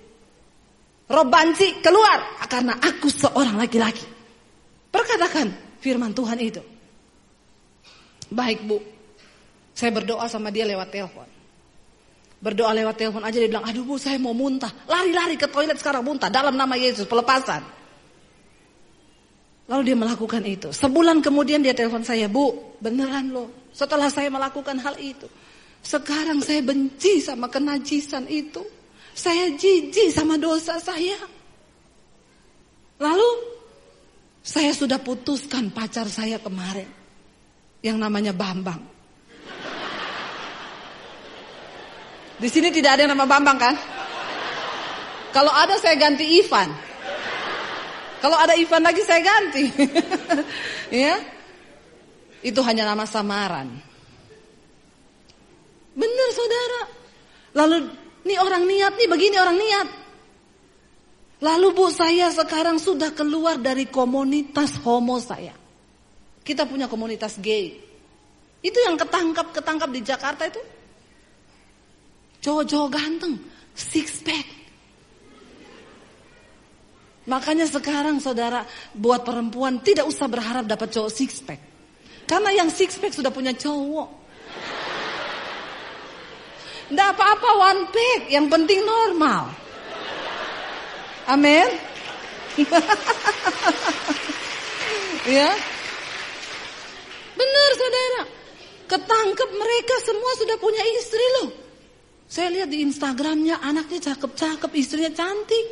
Roh 1.12 1.28
banci 1.28 1.84
keluar 1.84 2.40
karena 2.48 2.80
aku 2.80 3.12
seorang 3.12 3.60
laki-laki. 3.60 4.08
Perkatakan 4.88 5.76
firman 5.76 6.16
Tuhan 6.16 6.40
itu. 6.40 6.64
Baik 8.32 8.64
bu, 8.64 8.80
saya 9.76 9.92
berdoa 9.92 10.24
sama 10.32 10.48
dia 10.48 10.64
lewat 10.64 10.88
telepon. 10.88 11.28
Berdoa 12.40 12.72
lewat 12.72 12.96
telepon 12.96 13.22
aja 13.22 13.36
dia 13.36 13.46
bilang, 13.46 13.68
aduh 13.68 13.84
bu 13.84 14.00
saya 14.00 14.16
mau 14.16 14.32
muntah. 14.32 14.72
Lari-lari 14.88 15.36
ke 15.36 15.44
toilet 15.52 15.76
sekarang 15.76 16.00
muntah 16.00 16.32
dalam 16.32 16.56
nama 16.56 16.72
Yesus 16.80 17.04
pelepasan. 17.04 17.60
Lalu 19.70 19.82
dia 19.88 19.96
melakukan 19.96 20.42
itu. 20.42 20.68
Sebulan 20.74 21.22
kemudian 21.22 21.62
dia 21.62 21.72
telepon 21.72 22.02
saya, 22.02 22.26
Bu, 22.26 22.76
beneran 22.82 23.30
loh. 23.30 23.70
Setelah 23.70 24.10
saya 24.10 24.28
melakukan 24.28 24.76
hal 24.82 24.98
itu. 24.98 25.24
Sekarang 25.80 26.42
saya 26.42 26.60
benci 26.60 27.22
sama 27.22 27.46
kenajisan 27.46 28.26
itu. 28.26 28.60
Saya 29.12 29.52
jijik 29.52 30.08
sama 30.08 30.40
dosa 30.40 30.80
saya. 30.80 31.20
Lalu 32.96 33.30
saya 34.42 34.72
sudah 34.72 34.96
putuskan 34.98 35.68
pacar 35.70 36.08
saya 36.08 36.40
kemarin. 36.40 36.88
Yang 37.82 37.98
namanya 37.98 38.32
Bambang. 38.32 38.82
Di 42.42 42.48
sini 42.50 42.74
tidak 42.74 42.98
ada 42.98 43.06
yang 43.06 43.12
nama 43.14 43.26
Bambang 43.26 43.58
kan? 43.58 43.74
Kalau 45.30 45.52
ada 45.54 45.78
saya 45.78 45.94
ganti 45.94 46.42
Ivan. 46.42 46.68
Kalau 48.22 48.38
ada 48.38 48.54
Ivan 48.54 48.82
lagi 48.82 49.02
saya 49.02 49.22
ganti. 49.22 49.66
ya. 51.04 51.18
Itu 52.42 52.58
hanya 52.66 52.86
nama 52.86 53.06
samaran. 53.06 53.70
Benar 55.94 56.28
saudara. 56.34 56.80
Lalu 57.52 57.76
nih 58.22 58.38
orang 58.38 58.64
niat 58.66 58.92
nih 58.96 59.08
begini 59.10 59.36
orang 59.38 59.58
niat. 59.58 59.88
Lalu 61.42 61.68
bu 61.74 61.90
saya 61.90 62.30
sekarang 62.30 62.78
sudah 62.78 63.10
keluar 63.10 63.58
dari 63.58 63.90
komunitas 63.90 64.78
homo 64.86 65.18
saya. 65.18 65.50
Kita 66.46 66.70
punya 66.70 66.86
komunitas 66.86 67.38
gay. 67.42 67.82
Itu 68.62 68.78
yang 68.78 68.94
ketangkap 68.94 69.50
ketangkap 69.50 69.90
di 69.90 70.00
Jakarta 70.06 70.46
itu. 70.46 70.62
Cowok-cowok 72.46 72.88
ganteng, 72.94 73.34
six 73.74 74.22
pack. 74.22 74.46
Makanya 77.26 77.70
sekarang 77.70 78.18
saudara 78.18 78.66
buat 78.94 79.22
perempuan 79.22 79.78
tidak 79.82 80.10
usah 80.10 80.26
berharap 80.26 80.66
dapat 80.66 80.90
cowok 80.94 81.10
six 81.10 81.42
pack. 81.42 81.58
Karena 82.26 82.54
yang 82.54 82.70
six 82.70 82.98
pack 83.02 83.14
sudah 83.14 83.34
punya 83.34 83.54
cowok. 83.54 84.21
Tidak 86.93 87.09
apa-apa 87.16 87.51
one 87.72 87.82
pack, 87.88 88.28
yang 88.28 88.53
penting 88.53 88.84
normal. 88.84 89.49
Amin. 91.24 91.72
ya. 95.24 95.49
Benar 97.32 97.68
saudara. 97.80 98.22
Ketangkep 98.93 99.51
mereka 99.57 99.95
semua 100.05 100.32
sudah 100.36 100.57
punya 100.61 100.84
istri 101.01 101.24
loh. 101.40 101.49
Saya 102.28 102.53
lihat 102.61 102.68
di 102.68 102.84
Instagramnya 102.84 103.64
anaknya 103.64 104.12
cakep-cakep, 104.12 104.68
istrinya 104.76 105.16
cantik. 105.16 105.64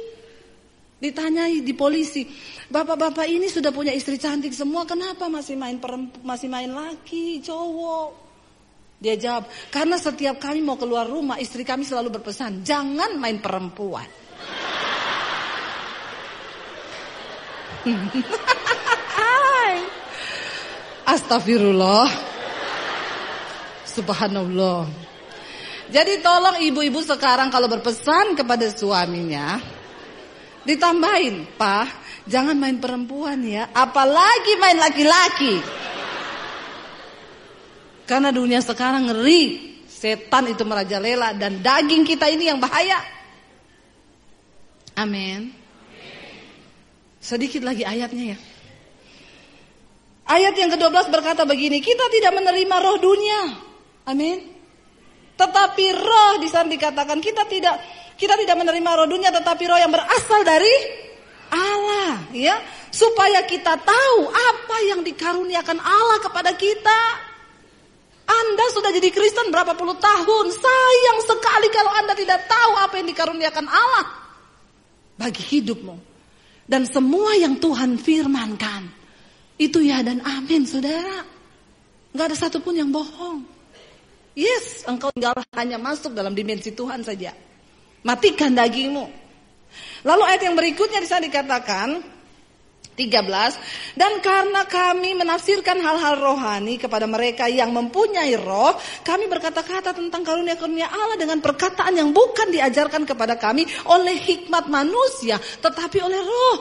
Ditanyai 1.04 1.60
di 1.60 1.76
polisi, 1.76 2.24
bapak-bapak 2.72 3.28
ini 3.28 3.44
sudah 3.52 3.68
punya 3.76 3.92
istri 3.92 4.16
cantik 4.16 4.56
semua, 4.56 4.88
kenapa 4.88 5.28
masih 5.28 5.52
main 5.52 5.76
perempu, 5.76 6.16
masih 6.24 6.48
main 6.48 6.72
laki, 6.72 7.44
cowok? 7.44 8.29
Dia 9.00 9.16
jawab, 9.16 9.48
karena 9.72 9.96
setiap 9.96 10.36
kami 10.36 10.60
mau 10.60 10.76
keluar 10.76 11.08
rumah, 11.08 11.40
istri 11.40 11.64
kami 11.64 11.88
selalu 11.88 12.20
berpesan, 12.20 12.60
jangan 12.60 13.16
main 13.16 13.40
perempuan. 13.40 14.04
Astagfirullah. 21.10 22.06
Subhanallah. 23.88 24.86
Jadi 25.90 26.22
tolong 26.22 26.62
ibu-ibu 26.62 27.02
sekarang 27.02 27.50
kalau 27.50 27.66
berpesan 27.66 28.38
kepada 28.38 28.70
suaminya, 28.70 29.58
Ditambahin, 30.60 31.56
Pak, 31.56 31.88
jangan 32.28 32.52
main 32.52 32.76
perempuan 32.76 33.40
ya, 33.40 33.72
apalagi 33.72 34.60
main 34.60 34.76
laki-laki. 34.76 35.79
Karena 38.10 38.34
dunia 38.34 38.58
sekarang 38.58 39.06
ngeri, 39.06 39.70
setan 39.86 40.50
itu 40.50 40.66
merajalela 40.66 41.30
dan 41.38 41.62
daging 41.62 42.02
kita 42.02 42.26
ini 42.26 42.50
yang 42.50 42.58
bahaya. 42.58 42.98
Amin. 44.98 45.54
Sedikit 47.22 47.62
lagi 47.62 47.86
ayatnya 47.86 48.34
ya. 48.34 48.38
Ayat 50.26 50.58
yang 50.58 50.74
ke-12 50.74 51.06
berkata 51.06 51.46
begini, 51.46 51.78
kita 51.78 52.10
tidak 52.10 52.34
menerima 52.34 52.76
roh 52.82 52.98
dunia. 52.98 53.40
Amin. 54.10 54.42
Tetapi 55.38 55.86
roh 55.94 56.42
di 56.42 56.50
sana 56.50 56.66
dikatakan 56.66 57.22
kita 57.22 57.46
tidak 57.46 57.78
kita 58.18 58.34
tidak 58.34 58.58
menerima 58.58 58.90
roh 58.90 59.06
dunia 59.06 59.30
tetapi 59.30 59.70
roh 59.70 59.78
yang 59.78 59.94
berasal 59.94 60.42
dari 60.42 60.74
Allah, 61.54 62.26
ya. 62.34 62.58
Supaya 62.90 63.46
kita 63.46 63.78
tahu 63.78 64.18
apa 64.34 64.76
yang 64.90 65.06
dikaruniakan 65.06 65.78
Allah 65.78 66.18
kepada 66.18 66.58
kita. 66.58 67.29
Anda 68.30 68.64
sudah 68.70 68.94
jadi 68.94 69.10
Kristen 69.10 69.50
berapa 69.50 69.74
puluh 69.74 69.98
tahun. 69.98 70.46
Sayang 70.54 71.18
sekali 71.26 71.66
kalau 71.74 71.90
Anda 71.98 72.14
tidak 72.14 72.46
tahu 72.46 72.72
apa 72.78 72.94
yang 73.02 73.10
dikaruniakan 73.10 73.66
Allah 73.66 74.06
bagi 75.18 75.42
hidupmu. 75.42 75.98
Dan 76.70 76.86
semua 76.86 77.34
yang 77.34 77.58
Tuhan 77.58 77.98
firmankan 77.98 78.86
itu 79.58 79.82
ya 79.82 80.06
dan 80.06 80.22
amin, 80.22 80.62
saudara. 80.62 81.26
Gak 82.14 82.30
ada 82.30 82.36
satupun 82.38 82.78
yang 82.78 82.94
bohong. 82.94 83.42
Yes, 84.38 84.86
engkau 84.86 85.10
tinggal 85.10 85.34
hanya 85.58 85.82
masuk 85.82 86.14
dalam 86.14 86.30
dimensi 86.30 86.70
Tuhan 86.70 87.02
saja. 87.02 87.34
Matikan 88.06 88.54
dagingmu. 88.54 89.10
Lalu 90.06 90.22
ayat 90.22 90.42
yang 90.46 90.54
berikutnya 90.54 91.02
di 91.02 91.08
sana 91.10 91.26
dikatakan 91.26 91.98
13 93.00 93.96
dan 93.96 94.20
karena 94.20 94.68
kami 94.68 95.16
menafsirkan 95.16 95.80
hal-hal 95.80 96.20
rohani 96.20 96.76
kepada 96.76 97.08
mereka 97.08 97.48
yang 97.48 97.72
mempunyai 97.72 98.36
roh, 98.36 98.76
kami 99.00 99.24
berkata-kata 99.32 99.96
tentang 99.96 100.20
karunia-karunia 100.20 100.92
Allah 100.92 101.16
dengan 101.16 101.40
perkataan 101.40 101.96
yang 101.96 102.12
bukan 102.12 102.52
diajarkan 102.52 103.08
kepada 103.08 103.40
kami 103.40 103.64
oleh 103.88 104.20
hikmat 104.20 104.68
manusia, 104.68 105.40
tetapi 105.40 105.98
oleh 106.04 106.20
roh. 106.20 106.58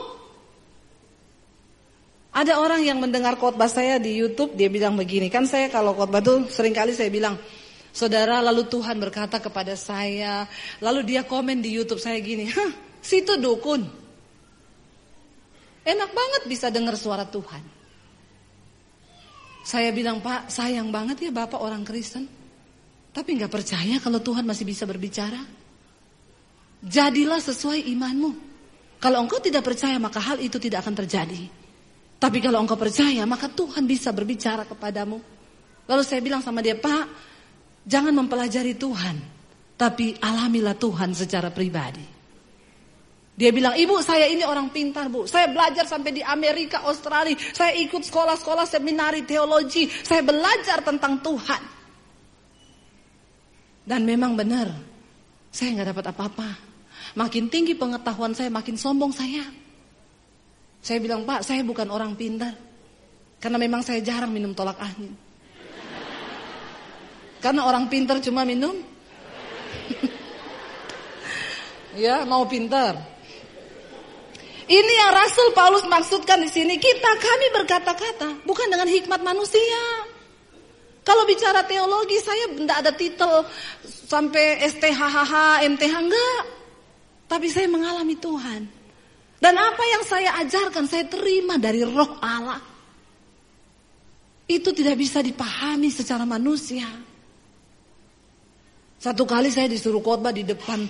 Ada 2.30 2.62
orang 2.62 2.86
yang 2.86 3.02
mendengar 3.02 3.34
khotbah 3.34 3.66
saya 3.66 3.98
di 3.98 4.14
YouTube, 4.14 4.54
dia 4.54 4.70
bilang 4.70 4.94
begini, 4.94 5.26
kan 5.26 5.50
saya 5.50 5.66
kalau 5.66 5.98
khotbah 5.98 6.22
tuh 6.22 6.46
sering 6.46 6.70
kali 6.70 6.94
saya 6.94 7.10
bilang, 7.10 7.34
saudara 7.90 8.38
lalu 8.38 8.70
Tuhan 8.70 9.02
berkata 9.02 9.42
kepada 9.42 9.74
saya, 9.74 10.46
lalu 10.78 11.02
dia 11.02 11.26
komen 11.26 11.58
di 11.58 11.74
YouTube 11.74 11.98
saya 11.98 12.22
gini, 12.22 12.46
hah 12.46 12.70
situ 13.02 13.34
dukun. 13.34 13.99
Enak 15.84 16.10
banget 16.12 16.42
bisa 16.48 16.68
dengar 16.68 16.94
suara 16.96 17.24
Tuhan. 17.24 17.62
Saya 19.60 19.92
bilang 19.92 20.24
Pak, 20.24 20.48
sayang 20.48 20.88
banget 20.88 21.28
ya 21.28 21.32
Bapak 21.32 21.60
orang 21.60 21.84
Kristen. 21.84 22.28
Tapi 23.10 23.36
nggak 23.36 23.52
percaya 23.52 23.96
kalau 23.98 24.22
Tuhan 24.22 24.46
masih 24.46 24.64
bisa 24.64 24.86
berbicara. 24.86 25.40
Jadilah 26.80 27.42
sesuai 27.42 27.84
imanmu. 27.92 28.32
Kalau 29.00 29.18
engkau 29.24 29.40
tidak 29.40 29.64
percaya 29.64 29.96
maka 29.96 30.20
hal 30.20 30.40
itu 30.40 30.60
tidak 30.60 30.84
akan 30.84 30.94
terjadi. 31.04 31.42
Tapi 32.20 32.38
kalau 32.44 32.60
engkau 32.60 32.76
percaya, 32.76 33.24
maka 33.24 33.48
Tuhan 33.48 33.88
bisa 33.88 34.12
berbicara 34.12 34.68
kepadamu. 34.68 35.16
Lalu 35.88 36.02
saya 36.04 36.20
bilang 36.20 36.44
sama 36.44 36.60
dia, 36.60 36.76
Pak, 36.76 37.08
jangan 37.88 38.12
mempelajari 38.12 38.76
Tuhan, 38.76 39.16
tapi 39.80 40.12
alamilah 40.20 40.76
Tuhan 40.76 41.16
secara 41.16 41.48
pribadi. 41.48 42.19
Dia 43.40 43.56
bilang, 43.56 43.72
ibu 43.72 43.96
saya 44.04 44.28
ini 44.28 44.44
orang 44.44 44.68
pintar 44.68 45.08
bu, 45.08 45.24
saya 45.24 45.48
belajar 45.48 45.88
sampai 45.88 46.12
di 46.12 46.20
Amerika, 46.20 46.84
Australia, 46.84 47.32
saya 47.56 47.72
ikut 47.72 48.04
sekolah-sekolah 48.04 48.68
seminari 48.68 49.24
teologi, 49.24 49.88
saya 49.88 50.20
belajar 50.20 50.84
tentang 50.84 51.24
Tuhan. 51.24 51.62
Dan 53.80 54.04
memang 54.04 54.36
benar, 54.36 54.68
saya 55.48 55.72
nggak 55.72 55.88
dapat 55.88 56.04
apa-apa. 56.12 56.48
Makin 57.16 57.48
tinggi 57.48 57.72
pengetahuan 57.72 58.36
saya, 58.36 58.52
makin 58.52 58.76
sombong 58.76 59.16
saya. 59.16 59.48
Saya 60.84 61.00
bilang, 61.00 61.24
Pak, 61.24 61.40
saya 61.40 61.64
bukan 61.64 61.88
orang 61.88 62.12
pintar. 62.20 62.52
Karena 63.40 63.56
memang 63.56 63.80
saya 63.80 64.04
jarang 64.04 64.36
minum 64.36 64.52
tolak 64.52 64.76
angin. 64.76 65.16
Karena 67.40 67.64
orang 67.64 67.88
pintar 67.88 68.20
cuma 68.20 68.44
minum. 68.44 68.76
ya, 72.04 72.28
mau 72.28 72.44
pintar. 72.44 73.19
Ini 74.70 74.92
yang 75.02 75.10
Rasul 75.10 75.50
Paulus 75.50 75.82
maksudkan 75.90 76.38
di 76.38 76.46
sini. 76.46 76.78
Kita 76.78 77.18
kami 77.18 77.46
berkata-kata, 77.58 78.46
bukan 78.46 78.70
dengan 78.70 78.86
hikmat 78.86 79.18
manusia. 79.18 80.06
Kalau 81.02 81.26
bicara 81.26 81.66
teologi, 81.66 82.22
saya 82.22 82.54
tidak 82.54 82.76
ada 82.78 82.92
titel 82.94 83.42
sampai 83.82 84.62
STHHH, 84.62 85.66
MTH, 85.74 85.94
enggak. 85.98 86.42
Tapi 87.26 87.50
saya 87.50 87.66
mengalami 87.66 88.14
Tuhan. 88.14 88.62
Dan 89.42 89.54
apa 89.58 89.82
yang 89.90 90.06
saya 90.06 90.38
ajarkan 90.38 90.86
saya 90.86 91.02
terima 91.10 91.58
dari 91.58 91.82
roh 91.82 92.22
Allah. 92.22 92.62
Itu 94.46 94.70
tidak 94.70 94.94
bisa 94.94 95.18
dipahami 95.18 95.90
secara 95.90 96.22
manusia. 96.22 96.86
Satu 99.02 99.26
kali 99.26 99.50
saya 99.50 99.66
disuruh 99.66 99.98
khotbah 99.98 100.30
di 100.30 100.46
depan 100.46 100.86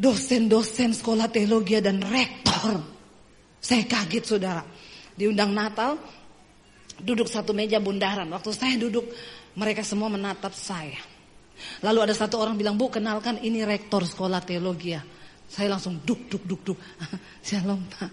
dosen-dosen 0.00 0.96
sekolah 0.96 1.28
teologi 1.28 1.76
dan 1.84 2.00
rektor. 2.00 2.80
Saya 3.60 3.84
kaget 3.84 4.24
saudara. 4.24 4.64
Diundang 5.12 5.52
Natal, 5.52 6.00
duduk 6.96 7.28
satu 7.28 7.52
meja 7.52 7.76
bundaran. 7.76 8.32
Waktu 8.32 8.56
saya 8.56 8.80
duduk, 8.80 9.04
mereka 9.60 9.84
semua 9.84 10.08
menatap 10.08 10.56
saya. 10.56 10.96
Lalu 11.84 12.08
ada 12.08 12.14
satu 12.16 12.40
orang 12.40 12.56
bilang, 12.56 12.80
Bu 12.80 12.88
kenalkan 12.88 13.36
ini 13.44 13.60
rektor 13.68 14.00
sekolah 14.00 14.40
teologi 14.40 14.96
ya. 14.96 15.04
Saya 15.44 15.76
langsung 15.76 16.00
duk 16.00 16.32
duk 16.32 16.48
duk 16.48 16.62
duk. 16.64 16.78
Shalom 17.48 17.84
Pak. 17.92 18.10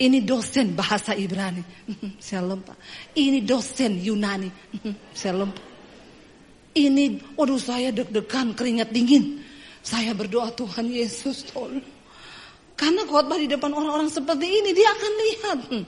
Ini 0.00 0.24
dosen 0.24 0.72
bahasa 0.72 1.12
Ibrani. 1.12 1.60
Shalom 2.28 2.64
Pak. 2.64 2.76
Ini 3.12 3.44
dosen 3.44 4.00
Yunani. 4.00 4.48
Shalom 5.20 5.52
Pak. 5.52 5.66
Ini, 6.76 7.32
waduh 7.40 7.56
saya 7.56 7.88
deg-degan, 7.88 8.52
keringat 8.52 8.92
dingin. 8.92 9.40
Saya 9.86 10.10
berdoa 10.18 10.50
Tuhan 10.50 10.90
Yesus 10.90 11.46
tolong. 11.54 11.78
Karena 12.74 13.06
khotbah 13.06 13.38
di 13.38 13.46
depan 13.46 13.70
orang-orang 13.70 14.10
seperti 14.10 14.50
ini, 14.50 14.74
dia 14.74 14.90
akan 14.90 15.12
lihat. 15.14 15.58
Hmm. 15.70 15.84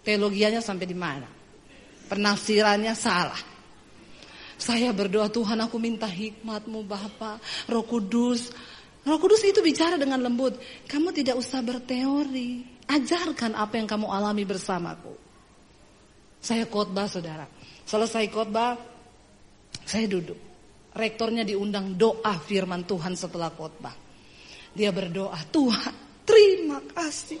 Teologianya 0.00 0.64
sampai 0.64 0.88
di 0.88 0.96
mana. 0.96 1.28
Penafsirannya 2.08 2.96
salah. 2.96 3.38
Saya 4.56 4.88
berdoa 4.96 5.28
Tuhan 5.28 5.60
aku 5.60 5.76
minta 5.76 6.08
hikmatmu 6.08 6.80
Bapak, 6.88 7.68
Roh 7.68 7.84
Kudus. 7.84 8.50
Roh 9.04 9.20
Kudus 9.20 9.44
itu 9.44 9.60
bicara 9.60 10.00
dengan 10.00 10.24
lembut. 10.24 10.56
Kamu 10.88 11.12
tidak 11.12 11.36
usah 11.36 11.60
berteori. 11.60 12.64
Ajarkan 12.88 13.54
apa 13.54 13.78
yang 13.78 13.86
kamu 13.86 14.08
alami 14.08 14.42
bersamaku. 14.48 15.12
Saya 16.40 16.64
khotbah 16.64 17.06
saudara. 17.06 17.46
Selesai 17.84 18.26
khotbah, 18.32 18.80
saya 19.84 20.08
duduk. 20.08 20.49
Rektornya 20.90 21.46
diundang 21.46 21.94
doa 21.94 22.34
firman 22.38 22.82
Tuhan 22.82 23.14
setelah 23.14 23.50
khotbah. 23.54 23.94
Dia 24.74 24.90
berdoa, 24.90 25.38
Tuhan 25.50 25.94
terima 26.26 26.78
kasih. 26.82 27.40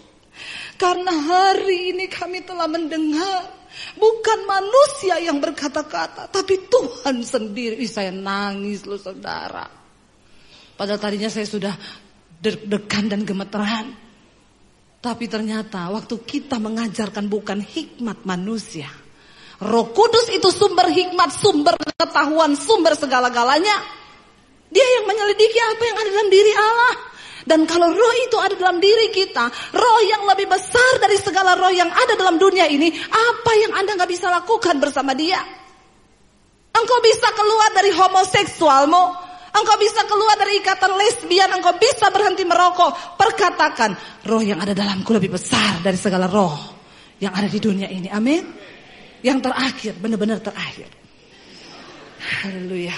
Karena 0.78 1.12
hari 1.12 1.92
ini 1.94 2.06
kami 2.06 2.42
telah 2.46 2.70
mendengar 2.70 3.50
bukan 3.98 4.38
manusia 4.46 5.20
yang 5.20 5.38
berkata-kata, 5.38 6.30
tapi 6.30 6.70
Tuhan 6.70 7.22
sendiri. 7.22 7.84
Saya 7.86 8.14
nangis 8.14 8.86
loh 8.86 8.98
saudara. 8.98 9.66
Padahal 10.74 11.00
tadinya 11.02 11.28
saya 11.28 11.44
sudah 11.44 11.74
deg-degan 12.40 13.12
dan 13.12 13.20
gemeteran. 13.26 13.92
Tapi 15.00 15.24
ternyata 15.28 15.88
waktu 15.92 16.16
kita 16.24 16.60
mengajarkan 16.60 17.28
bukan 17.28 17.60
hikmat 17.64 18.24
manusia. 18.24 18.88
Roh 19.60 19.92
Kudus 19.92 20.32
itu 20.32 20.48
sumber 20.48 20.88
hikmat, 20.88 21.36
sumber 21.36 21.76
ketahuan, 21.76 22.56
sumber 22.56 22.96
segala-galanya. 22.96 23.76
Dia 24.72 24.86
yang 25.00 25.04
menyelidiki 25.04 25.58
apa 25.60 25.82
yang 25.84 25.96
ada 26.00 26.10
dalam 26.10 26.30
diri 26.32 26.52
Allah. 26.56 26.94
Dan 27.44 27.60
kalau 27.68 27.88
roh 27.92 28.14
itu 28.24 28.36
ada 28.40 28.54
dalam 28.56 28.78
diri 28.78 29.10
kita, 29.12 29.48
roh 29.74 30.00
yang 30.06 30.22
lebih 30.28 30.48
besar 30.48 31.00
dari 31.00 31.16
segala 31.20 31.56
roh 31.56 31.72
yang 31.72 31.88
ada 31.88 32.14
dalam 32.16 32.36
dunia 32.36 32.68
ini, 32.68 32.88
apa 33.10 33.52
yang 33.56 33.72
Anda 33.74 33.96
nggak 33.96 34.10
bisa 34.12 34.28
lakukan 34.28 34.76
bersama 34.78 35.16
dia? 35.16 35.40
Engkau 36.70 37.00
bisa 37.02 37.28
keluar 37.34 37.68
dari 37.74 37.90
homoseksualmu, 37.90 39.04
Engkau 39.50 39.76
bisa 39.82 40.06
keluar 40.06 40.38
dari 40.38 40.62
ikatan 40.62 40.94
lesbian, 40.94 41.50
engkau 41.50 41.74
bisa 41.74 42.06
berhenti 42.14 42.46
merokok. 42.46 43.18
Perkatakan, 43.18 44.22
roh 44.30 44.38
yang 44.38 44.62
ada 44.62 44.70
dalamku 44.70 45.10
lebih 45.10 45.34
besar 45.34 45.82
dari 45.82 45.98
segala 45.98 46.30
roh 46.30 46.54
yang 47.18 47.34
ada 47.34 47.50
di 47.50 47.58
dunia 47.58 47.90
ini. 47.90 48.06
Amin. 48.06 48.46
Yang 49.20 49.38
terakhir, 49.50 49.92
benar-benar 50.00 50.38
terakhir. 50.40 50.88
Haleluya. 52.20 52.96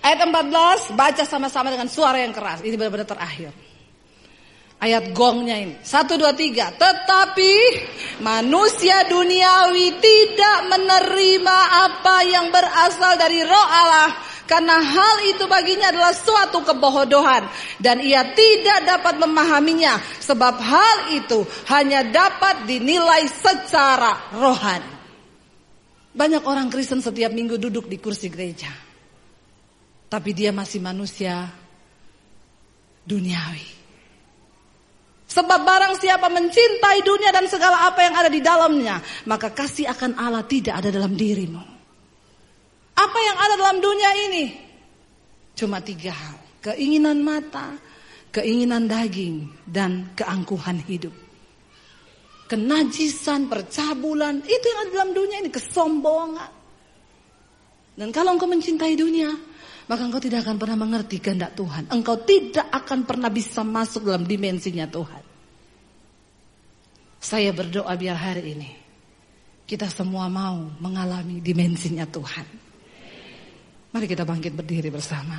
Ayat 0.00 0.18
14, 0.24 0.96
baca 0.96 1.24
sama-sama 1.28 1.68
dengan 1.68 1.88
suara 1.88 2.24
yang 2.24 2.32
keras. 2.32 2.64
Ini 2.64 2.72
benar-benar 2.76 3.04
terakhir. 3.04 3.52
Ayat 4.80 5.12
gongnya 5.12 5.60
ini. 5.60 5.76
Satu, 5.84 6.16
dua, 6.16 6.32
tiga. 6.32 6.72
Tetapi 6.72 7.52
manusia 8.24 9.04
duniawi 9.12 10.00
tidak 10.00 10.58
menerima 10.72 11.58
apa 11.84 12.16
yang 12.24 12.48
berasal 12.48 13.20
dari 13.20 13.44
roh 13.44 13.68
Allah 13.68 14.29
karena 14.50 14.82
hal 14.82 15.30
itu 15.30 15.46
baginya 15.46 15.94
adalah 15.94 16.10
suatu 16.10 16.66
kebodohan 16.66 17.46
dan 17.78 18.02
ia 18.02 18.34
tidak 18.34 18.82
dapat 18.82 19.22
memahaminya 19.22 20.02
sebab 20.18 20.58
hal 20.58 21.14
itu 21.14 21.46
hanya 21.70 22.02
dapat 22.02 22.66
dinilai 22.66 23.30
secara 23.30 24.34
rohani. 24.34 24.98
Banyak 26.10 26.42
orang 26.42 26.66
Kristen 26.66 26.98
setiap 26.98 27.30
minggu 27.30 27.62
duduk 27.62 27.86
di 27.86 28.02
kursi 28.02 28.26
gereja. 28.26 28.74
Tapi 30.10 30.34
dia 30.34 30.50
masih 30.50 30.82
manusia 30.82 31.46
duniawi. 33.06 33.78
Sebab 35.30 35.62
barang 35.62 35.94
siapa 36.02 36.26
mencintai 36.26 37.06
dunia 37.06 37.30
dan 37.30 37.46
segala 37.46 37.86
apa 37.86 38.02
yang 38.02 38.18
ada 38.18 38.26
di 38.26 38.42
dalamnya, 38.42 38.98
maka 39.30 39.54
kasih 39.54 39.86
akan 39.94 40.18
Allah 40.18 40.42
tidak 40.42 40.82
ada 40.82 40.90
dalam 40.90 41.14
dirimu. 41.14 41.69
Apa 42.96 43.18
yang 43.18 43.36
ada 43.38 43.54
dalam 43.58 43.78
dunia 43.78 44.10
ini? 44.30 44.44
Cuma 45.56 45.82
tiga 45.82 46.12
hal. 46.12 46.36
Keinginan 46.60 47.24
mata, 47.24 47.76
keinginan 48.34 48.84
daging, 48.84 49.48
dan 49.64 50.12
keangkuhan 50.16 50.80
hidup. 50.84 51.12
Kenajisan, 52.50 53.46
percabulan, 53.46 54.42
itu 54.42 54.66
yang 54.66 54.78
ada 54.84 54.90
dalam 54.90 55.10
dunia 55.16 55.38
ini. 55.40 55.50
Kesombongan. 55.52 56.52
Dan 57.96 58.08
kalau 58.10 58.36
engkau 58.36 58.48
mencintai 58.48 58.96
dunia, 58.96 59.30
maka 59.90 60.02
engkau 60.06 60.22
tidak 60.22 60.46
akan 60.46 60.56
pernah 60.56 60.78
mengerti 60.78 61.18
kehendak 61.18 61.52
Tuhan. 61.58 61.90
Engkau 61.90 62.16
tidak 62.22 62.68
akan 62.70 63.04
pernah 63.04 63.28
bisa 63.28 63.66
masuk 63.66 64.06
dalam 64.06 64.24
dimensinya 64.24 64.86
Tuhan. 64.86 65.22
Saya 67.20 67.52
berdoa 67.52 67.92
biar 68.00 68.16
hari 68.16 68.56
ini 68.56 68.70
kita 69.68 69.86
semua 69.86 70.26
mau 70.26 70.66
mengalami 70.82 71.38
dimensinya 71.38 72.02
Tuhan. 72.02 72.69
Mari 73.90 74.06
kita 74.06 74.22
bangkit 74.22 74.54
berdiri 74.54 74.86
bersama. 74.86 75.34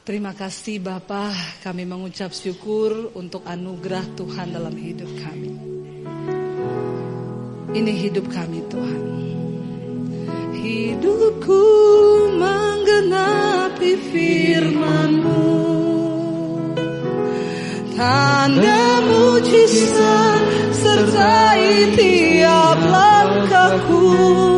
Terima 0.00 0.32
kasih 0.32 0.80
Bapak, 0.80 1.60
kami 1.60 1.84
mengucap 1.84 2.32
syukur 2.32 3.12
untuk 3.12 3.44
anugerah 3.44 4.02
Tuhan 4.16 4.48
dalam 4.48 4.72
hidup 4.72 5.10
kami. 5.20 5.52
Ini 7.76 7.92
hidup 7.92 8.26
kami 8.32 8.64
Tuhan. 8.72 9.02
Hidupku 10.56 11.62
menggenapi 12.40 13.92
firman-Mu. 14.08 15.44
Tanda 18.00 19.04
mujizat 19.04 20.42
sertai 20.72 21.94
tiap 22.00 22.80
langkahku. 22.88 24.49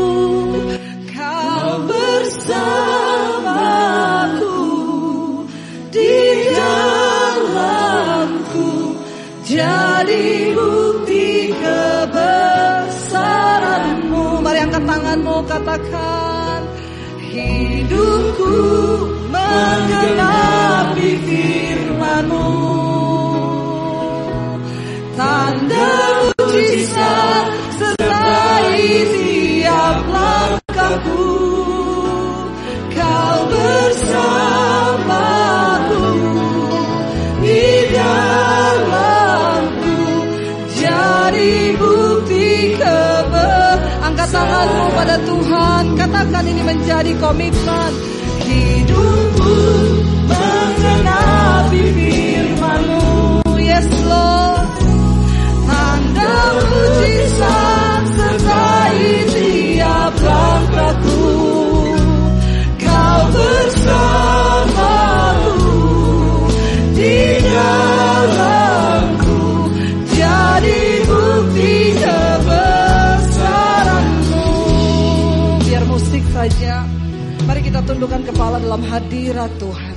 Hidupku 17.33 18.53
menggenapi 19.33 20.52
Katakan 46.33 46.49
ini 46.49 46.65
menjadi 46.65 47.13
komitmen 47.21 47.93
hidupku 48.41 49.53
kita 77.73 77.89
tundukkan 77.89 78.29
kepala 78.29 78.61
dalam 78.61 78.85
hadirat 78.85 79.49
Tuhan. 79.57 79.97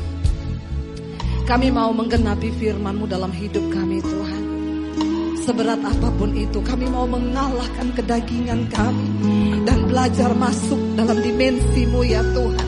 Kami 1.44 1.68
mau 1.76 1.92
menggenapi 1.92 2.48
firman-Mu 2.56 3.04
dalam 3.04 3.36
hidup 3.36 3.68
kami 3.68 4.00
Tuhan. 4.00 4.44
Seberat 5.44 5.84
apa 5.84 6.08
pun 6.16 6.32
itu 6.40 6.64
kami 6.64 6.88
mau 6.88 7.04
mengalahkan 7.04 7.92
kedagingan 7.92 8.72
kami. 8.72 9.60
Dan 9.68 9.92
belajar 9.92 10.32
masuk 10.40 10.80
dalam 10.96 11.20
dimensimu 11.20 12.00
ya 12.08 12.24
Tuhan. 12.32 12.68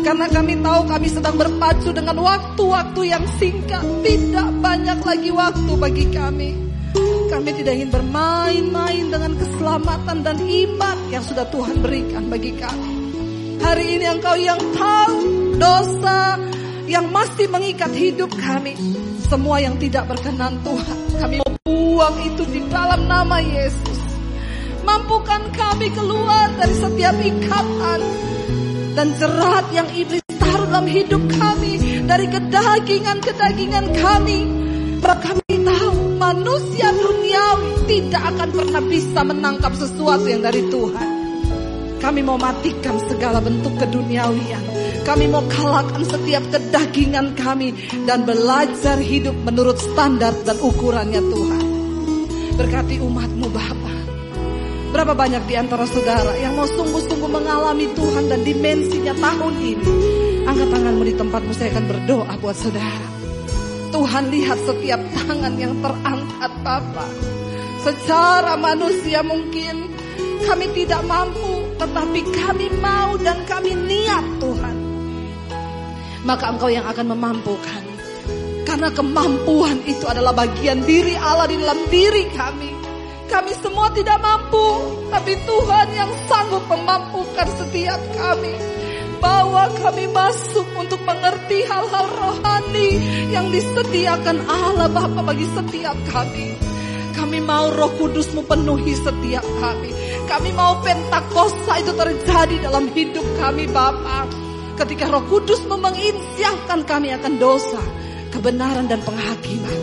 Karena 0.00 0.24
kami 0.24 0.56
tahu 0.64 0.80
kami 0.88 1.08
sedang 1.12 1.36
berpacu 1.36 1.92
dengan 1.92 2.16
waktu-waktu 2.16 3.00
yang 3.12 3.28
singkat. 3.36 3.84
Tidak 3.84 4.48
banyak 4.64 5.04
lagi 5.04 5.30
waktu 5.36 5.72
bagi 5.76 6.08
kami. 6.08 6.50
Kami 7.28 7.50
tidak 7.60 7.76
ingin 7.76 7.92
bermain-main 7.92 9.04
dengan 9.04 9.36
keselamatan 9.36 10.24
dan 10.24 10.40
iman 10.40 10.98
yang 11.12 11.20
sudah 11.20 11.44
Tuhan 11.52 11.76
berikan 11.84 12.32
bagi 12.32 12.56
kami. 12.56 12.95
Hari 13.62 13.84
ini 14.00 14.06
engkau 14.08 14.36
yang 14.36 14.60
tahu 14.76 15.18
dosa 15.56 16.36
yang 16.86 17.08
masih 17.10 17.46
mengikat 17.50 17.92
hidup 17.92 18.30
kami. 18.36 18.76
Semua 19.26 19.58
yang 19.58 19.74
tidak 19.80 20.06
berkenan 20.06 20.62
Tuhan. 20.62 20.98
Kami 21.18 21.34
mau 21.42 21.52
buang 21.66 22.16
itu 22.22 22.42
di 22.46 22.60
dalam 22.70 23.10
nama 23.10 23.42
Yesus. 23.42 24.00
Mampukan 24.86 25.50
kami 25.50 25.90
keluar 25.90 26.46
dari 26.54 26.74
setiap 26.78 27.16
ikatan 27.18 28.00
dan 28.94 29.08
jerat 29.18 29.66
yang 29.74 29.88
iblis 29.98 30.22
taruh 30.38 30.70
dalam 30.70 30.86
hidup 30.86 31.22
kami 31.36 32.06
dari 32.06 32.26
kedagingan-kedagingan 32.30 33.86
kami. 33.98 34.40
Sebab 35.02 35.18
kami 35.22 35.54
tahu 35.62 36.18
manusia 36.18 36.90
duniawi 36.90 37.70
tidak 37.86 38.22
akan 38.34 38.48
pernah 38.50 38.82
bisa 38.86 39.20
menangkap 39.22 39.72
sesuatu 39.74 40.26
yang 40.26 40.42
dari 40.42 40.66
Tuhan. 40.70 41.15
Kami 42.06 42.22
mau 42.22 42.38
matikan 42.38 43.02
segala 43.10 43.42
bentuk 43.42 43.74
keduniawian. 43.82 44.62
Kami 45.02 45.26
mau 45.26 45.42
kalahkan 45.50 46.06
setiap 46.06 46.46
kedagingan 46.54 47.34
kami 47.34 47.74
dan 48.06 48.22
belajar 48.22 48.94
hidup 49.02 49.34
menurut 49.42 49.74
standar 49.74 50.30
dan 50.46 50.54
ukurannya 50.62 51.18
Tuhan. 51.18 51.64
Berkati 52.62 53.02
umatmu 53.02 53.50
Bapa. 53.50 53.94
Berapa 54.94 55.18
banyak 55.18 55.50
di 55.50 55.58
antara 55.58 55.82
saudara 55.82 56.30
yang 56.38 56.54
mau 56.54 56.70
sungguh-sungguh 56.70 57.26
mengalami 57.26 57.90
Tuhan 57.98 58.30
dan 58.30 58.46
dimensinya 58.46 59.14
tahun 59.18 59.54
ini. 59.66 59.90
Angkat 60.46 60.68
tanganmu 60.78 61.02
di 61.10 61.14
tempatmu 61.18 61.52
saya 61.58 61.74
akan 61.74 61.86
berdoa 61.90 62.34
buat 62.38 62.54
saudara. 62.54 63.08
Tuhan 63.90 64.30
lihat 64.30 64.62
setiap 64.62 65.02
tangan 65.10 65.58
yang 65.58 65.74
terangkat 65.82 66.52
Bapak. 66.62 67.10
Secara 67.82 68.54
manusia 68.54 69.26
mungkin 69.26 69.90
kami 70.46 70.70
tidak 70.70 71.02
mampu, 71.02 71.65
tetapi 71.76 72.20
kami 72.32 72.66
mau 72.80 73.16
dan 73.20 73.44
kami 73.44 73.72
niat 73.76 74.24
Tuhan. 74.40 74.76
Maka 76.26 76.44
Engkau 76.50 76.70
yang 76.72 76.88
akan 76.88 77.06
memampukan. 77.14 77.82
Karena 78.66 78.90
kemampuan 78.90 79.78
itu 79.86 80.04
adalah 80.10 80.34
bagian 80.34 80.82
diri 80.82 81.14
Allah 81.14 81.46
di 81.46 81.54
dalam 81.54 81.86
diri 81.86 82.26
kami. 82.34 82.72
Kami 83.30 83.52
semua 83.62 83.90
tidak 83.94 84.18
mampu, 84.18 84.66
tapi 85.10 85.38
Tuhan 85.46 85.86
yang 85.94 86.10
sanggup 86.26 86.66
memampukan 86.66 87.46
setiap 87.58 87.98
kami. 88.18 88.54
Bawa 89.22 89.70
kami 89.80 90.10
masuk 90.10 90.66
untuk 90.76 91.00
mengerti 91.06 91.62
hal-hal 91.66 92.06
rohani 92.10 92.90
yang 93.30 93.50
disediakan 93.50 94.44
Allah 94.46 94.90
Bapa 94.90 95.22
bagi 95.26 95.46
setiap 95.50 95.96
kami. 96.10 96.54
Kami 97.16 97.38
mau 97.42 97.72
roh 97.72 97.90
kudusmu 97.96 98.44
penuhi 98.44 98.92
setiap 98.92 99.46
kami. 99.62 100.05
Kami 100.26 100.50
mau 100.52 100.76
pentakosta 100.82 101.78
itu 101.80 101.92
terjadi 101.94 102.66
dalam 102.66 102.90
hidup 102.90 103.24
kami 103.38 103.70
Bapa. 103.70 104.26
Ketika 104.76 105.08
roh 105.08 105.24
kudusmu 105.24 105.80
menginsyafkan 105.80 106.84
kami 106.84 107.14
akan 107.16 107.40
dosa, 107.40 107.80
kebenaran 108.34 108.90
dan 108.90 109.00
penghakiman. 109.00 109.78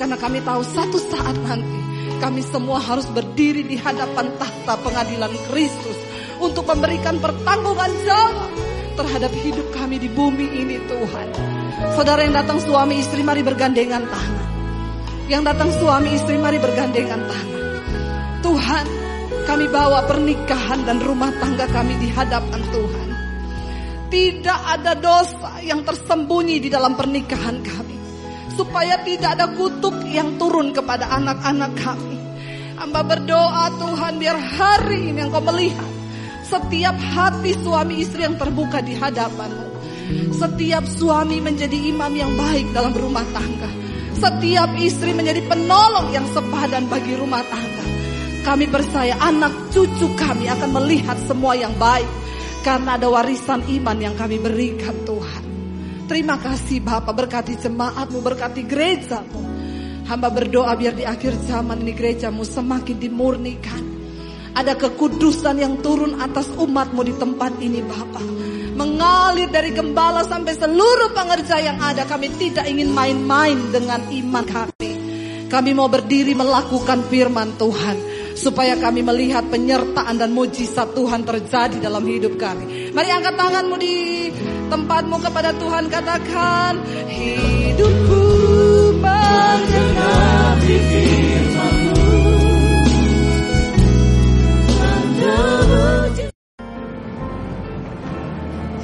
Karena 0.00 0.16
kami 0.16 0.40
tahu 0.40 0.64
satu 0.64 0.96
saat 0.96 1.36
nanti 1.44 1.80
kami 2.20 2.44
semua 2.44 2.80
harus 2.80 3.08
berdiri 3.08 3.64
di 3.64 3.76
hadapan 3.80 4.32
tahta 4.36 4.76
pengadilan 4.80 5.32
Kristus 5.48 5.98
untuk 6.40 6.68
memberikan 6.68 7.16
pertanggungan 7.20 7.92
jawab 8.04 8.50
terhadap 8.96 9.32
hidup 9.40 9.64
kami 9.72 9.96
di 9.96 10.08
bumi 10.08 10.44
ini 10.60 10.76
Tuhan. 10.84 11.28
Saudara 11.96 12.20
yang 12.24 12.36
datang 12.36 12.60
suami 12.60 13.00
istri 13.00 13.24
mari 13.24 13.40
bergandengan 13.40 14.04
tangan. 14.04 14.48
Yang 15.32 15.42
datang 15.48 15.70
suami 15.72 16.08
istri 16.12 16.36
mari 16.36 16.60
bergandengan 16.60 17.20
tangan. 17.24 17.60
Tuhan, 18.44 18.84
kami 19.50 19.66
bawa 19.66 20.06
pernikahan 20.06 20.86
dan 20.86 21.02
rumah 21.02 21.34
tangga 21.42 21.66
kami 21.66 21.98
di 21.98 22.06
hadapan 22.14 22.62
Tuhan. 22.70 23.08
Tidak 24.06 24.60
ada 24.78 24.94
dosa 24.94 25.58
yang 25.58 25.82
tersembunyi 25.82 26.62
di 26.62 26.70
dalam 26.70 26.94
pernikahan 26.94 27.58
kami. 27.58 27.98
Supaya 28.54 29.02
tidak 29.02 29.34
ada 29.34 29.50
kutuk 29.58 30.06
yang 30.06 30.38
turun 30.38 30.70
kepada 30.70 31.10
anak-anak 31.18 31.74
kami. 31.82 32.14
Hamba 32.78 33.02
berdoa 33.02 33.74
Tuhan 33.74 34.22
biar 34.22 34.38
hari 34.38 35.10
ini 35.10 35.18
engkau 35.18 35.42
melihat 35.42 35.90
setiap 36.46 36.94
hati 36.94 37.50
suami 37.58 38.06
istri 38.06 38.22
yang 38.22 38.38
terbuka 38.38 38.78
di 38.78 38.94
hadapanmu. 38.94 39.66
Setiap 40.30 40.86
suami 40.86 41.42
menjadi 41.42 41.90
imam 41.90 42.14
yang 42.14 42.38
baik 42.38 42.70
dalam 42.70 42.94
rumah 42.94 43.26
tangga. 43.34 43.70
Setiap 44.14 44.78
istri 44.78 45.10
menjadi 45.10 45.42
penolong 45.42 46.14
yang 46.14 46.26
sepadan 46.30 46.86
bagi 46.86 47.18
rumah 47.18 47.42
tangga. 47.50 47.79
Kami 48.40 48.72
percaya 48.72 49.20
anak 49.20 49.68
cucu 49.68 50.16
kami 50.16 50.48
akan 50.48 50.70
melihat 50.80 51.16
semua 51.28 51.52
yang 51.52 51.76
baik. 51.76 52.08
Karena 52.64 52.96
ada 52.96 53.08
warisan 53.12 53.64
iman 53.68 53.96
yang 54.00 54.16
kami 54.16 54.40
berikan 54.40 54.96
Tuhan. 55.04 55.44
Terima 56.08 56.40
kasih 56.40 56.80
Bapak 56.80 57.12
berkati 57.12 57.60
jemaatmu, 57.60 58.18
berkati 58.20 58.64
gerejamu. 58.64 59.40
Hamba 60.08 60.32
berdoa 60.32 60.72
biar 60.74 60.96
di 60.96 61.04
akhir 61.06 61.36
zaman 61.46 61.84
ini 61.84 61.92
gerejamu 61.92 62.42
semakin 62.42 62.96
dimurnikan. 62.96 63.84
Ada 64.56 64.74
kekudusan 64.74 65.60
yang 65.60 65.78
turun 65.84 66.18
atas 66.18 66.50
umatmu 66.50 67.00
di 67.06 67.14
tempat 67.14 67.52
ini 67.60 67.80
Bapak. 67.84 68.26
mengalir 68.80 69.52
dari 69.52 69.76
gembala 69.76 70.24
sampai 70.24 70.56
seluruh 70.56 71.12
pengerja 71.12 71.60
yang 71.60 71.76
ada. 71.84 72.08
Kami 72.08 72.32
tidak 72.40 72.64
ingin 72.64 72.88
main-main 72.96 73.68
dengan 73.68 74.00
iman 74.08 74.44
kami. 74.48 74.90
Kami 75.52 75.70
mau 75.76 75.92
berdiri 75.92 76.32
melakukan 76.32 77.04
firman 77.12 77.60
Tuhan 77.60 78.09
supaya 78.34 78.78
kami 78.78 79.02
melihat 79.02 79.46
penyertaan 79.48 80.18
dan 80.18 80.30
mujizat 80.34 80.92
Tuhan 80.94 81.22
terjadi 81.26 81.78
dalam 81.82 82.04
hidup 82.06 82.36
kami. 82.36 82.94
Mari 82.94 83.08
angkat 83.10 83.34
tanganmu 83.34 83.76
di 83.78 83.96
tempatmu 84.70 85.16
kepada 85.18 85.50
Tuhan 85.58 85.90
katakan 85.90 86.78
hidupku 87.10 88.22
bergerak 89.02 90.30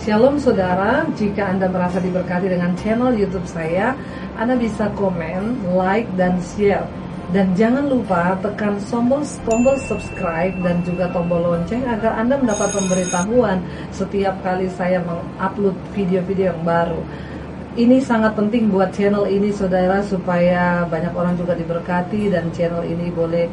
Shalom 0.07 0.39
saudara, 0.39 1.03
jika 1.19 1.51
Anda 1.51 1.67
merasa 1.67 1.99
diberkati 1.99 2.47
dengan 2.47 2.79
channel 2.79 3.11
YouTube 3.19 3.43
saya, 3.51 3.99
Anda 4.39 4.55
bisa 4.55 4.87
komen, 4.95 5.67
like, 5.75 6.07
dan 6.15 6.39
share. 6.39 6.87
Dan 7.35 7.59
jangan 7.59 7.91
lupa 7.91 8.39
tekan 8.39 8.79
tombol, 8.87 9.27
tombol 9.43 9.74
subscribe 9.83 10.55
dan 10.62 10.79
juga 10.87 11.11
tombol 11.11 11.43
lonceng 11.43 11.83
agar 11.83 12.22
Anda 12.22 12.39
mendapat 12.39 12.70
pemberitahuan 12.70 13.66
setiap 13.91 14.39
kali 14.47 14.70
saya 14.70 15.03
mengupload 15.03 15.74
video-video 15.91 16.55
yang 16.55 16.62
baru. 16.62 17.03
Ini 17.77 18.01
sangat 18.01 18.39
penting 18.39 18.72
buat 18.72 18.95
channel 18.95 19.29
ini 19.29 19.53
saudara 19.53 20.01
supaya 20.07 20.87
banyak 20.89 21.12
orang 21.12 21.37
juga 21.37 21.53
diberkati 21.59 22.33
dan 22.33 22.49
channel 22.55 22.87
ini 22.87 23.11
boleh 23.12 23.51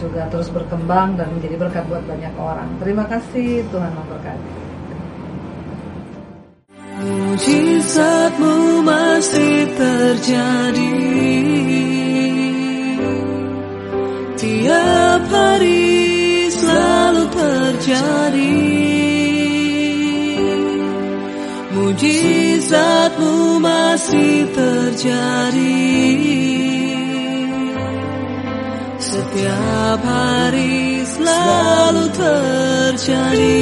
juga 0.00 0.26
terus 0.32 0.48
berkembang 0.48 1.14
dan 1.20 1.28
menjadi 1.36 1.60
berkat 1.60 1.84
buat 1.86 2.02
banyak 2.08 2.34
orang. 2.40 2.66
Terima 2.80 3.04
kasih, 3.04 3.62
Tuhan 3.68 3.92
memberkati. 3.94 4.50
Mujizatmu 7.00 8.82
masih 8.82 9.70
terjadi 9.78 10.92
Tiap 14.40 15.28
hari 15.28 16.48
selalu 16.48 17.24
terjadi. 17.28 18.56
Mujizatmu 21.76 23.60
masih 23.60 24.48
terjadi. 24.56 25.84
Setiap 28.96 30.00
hari 30.08 31.04
selalu 31.04 32.04
terjadi 32.16 33.60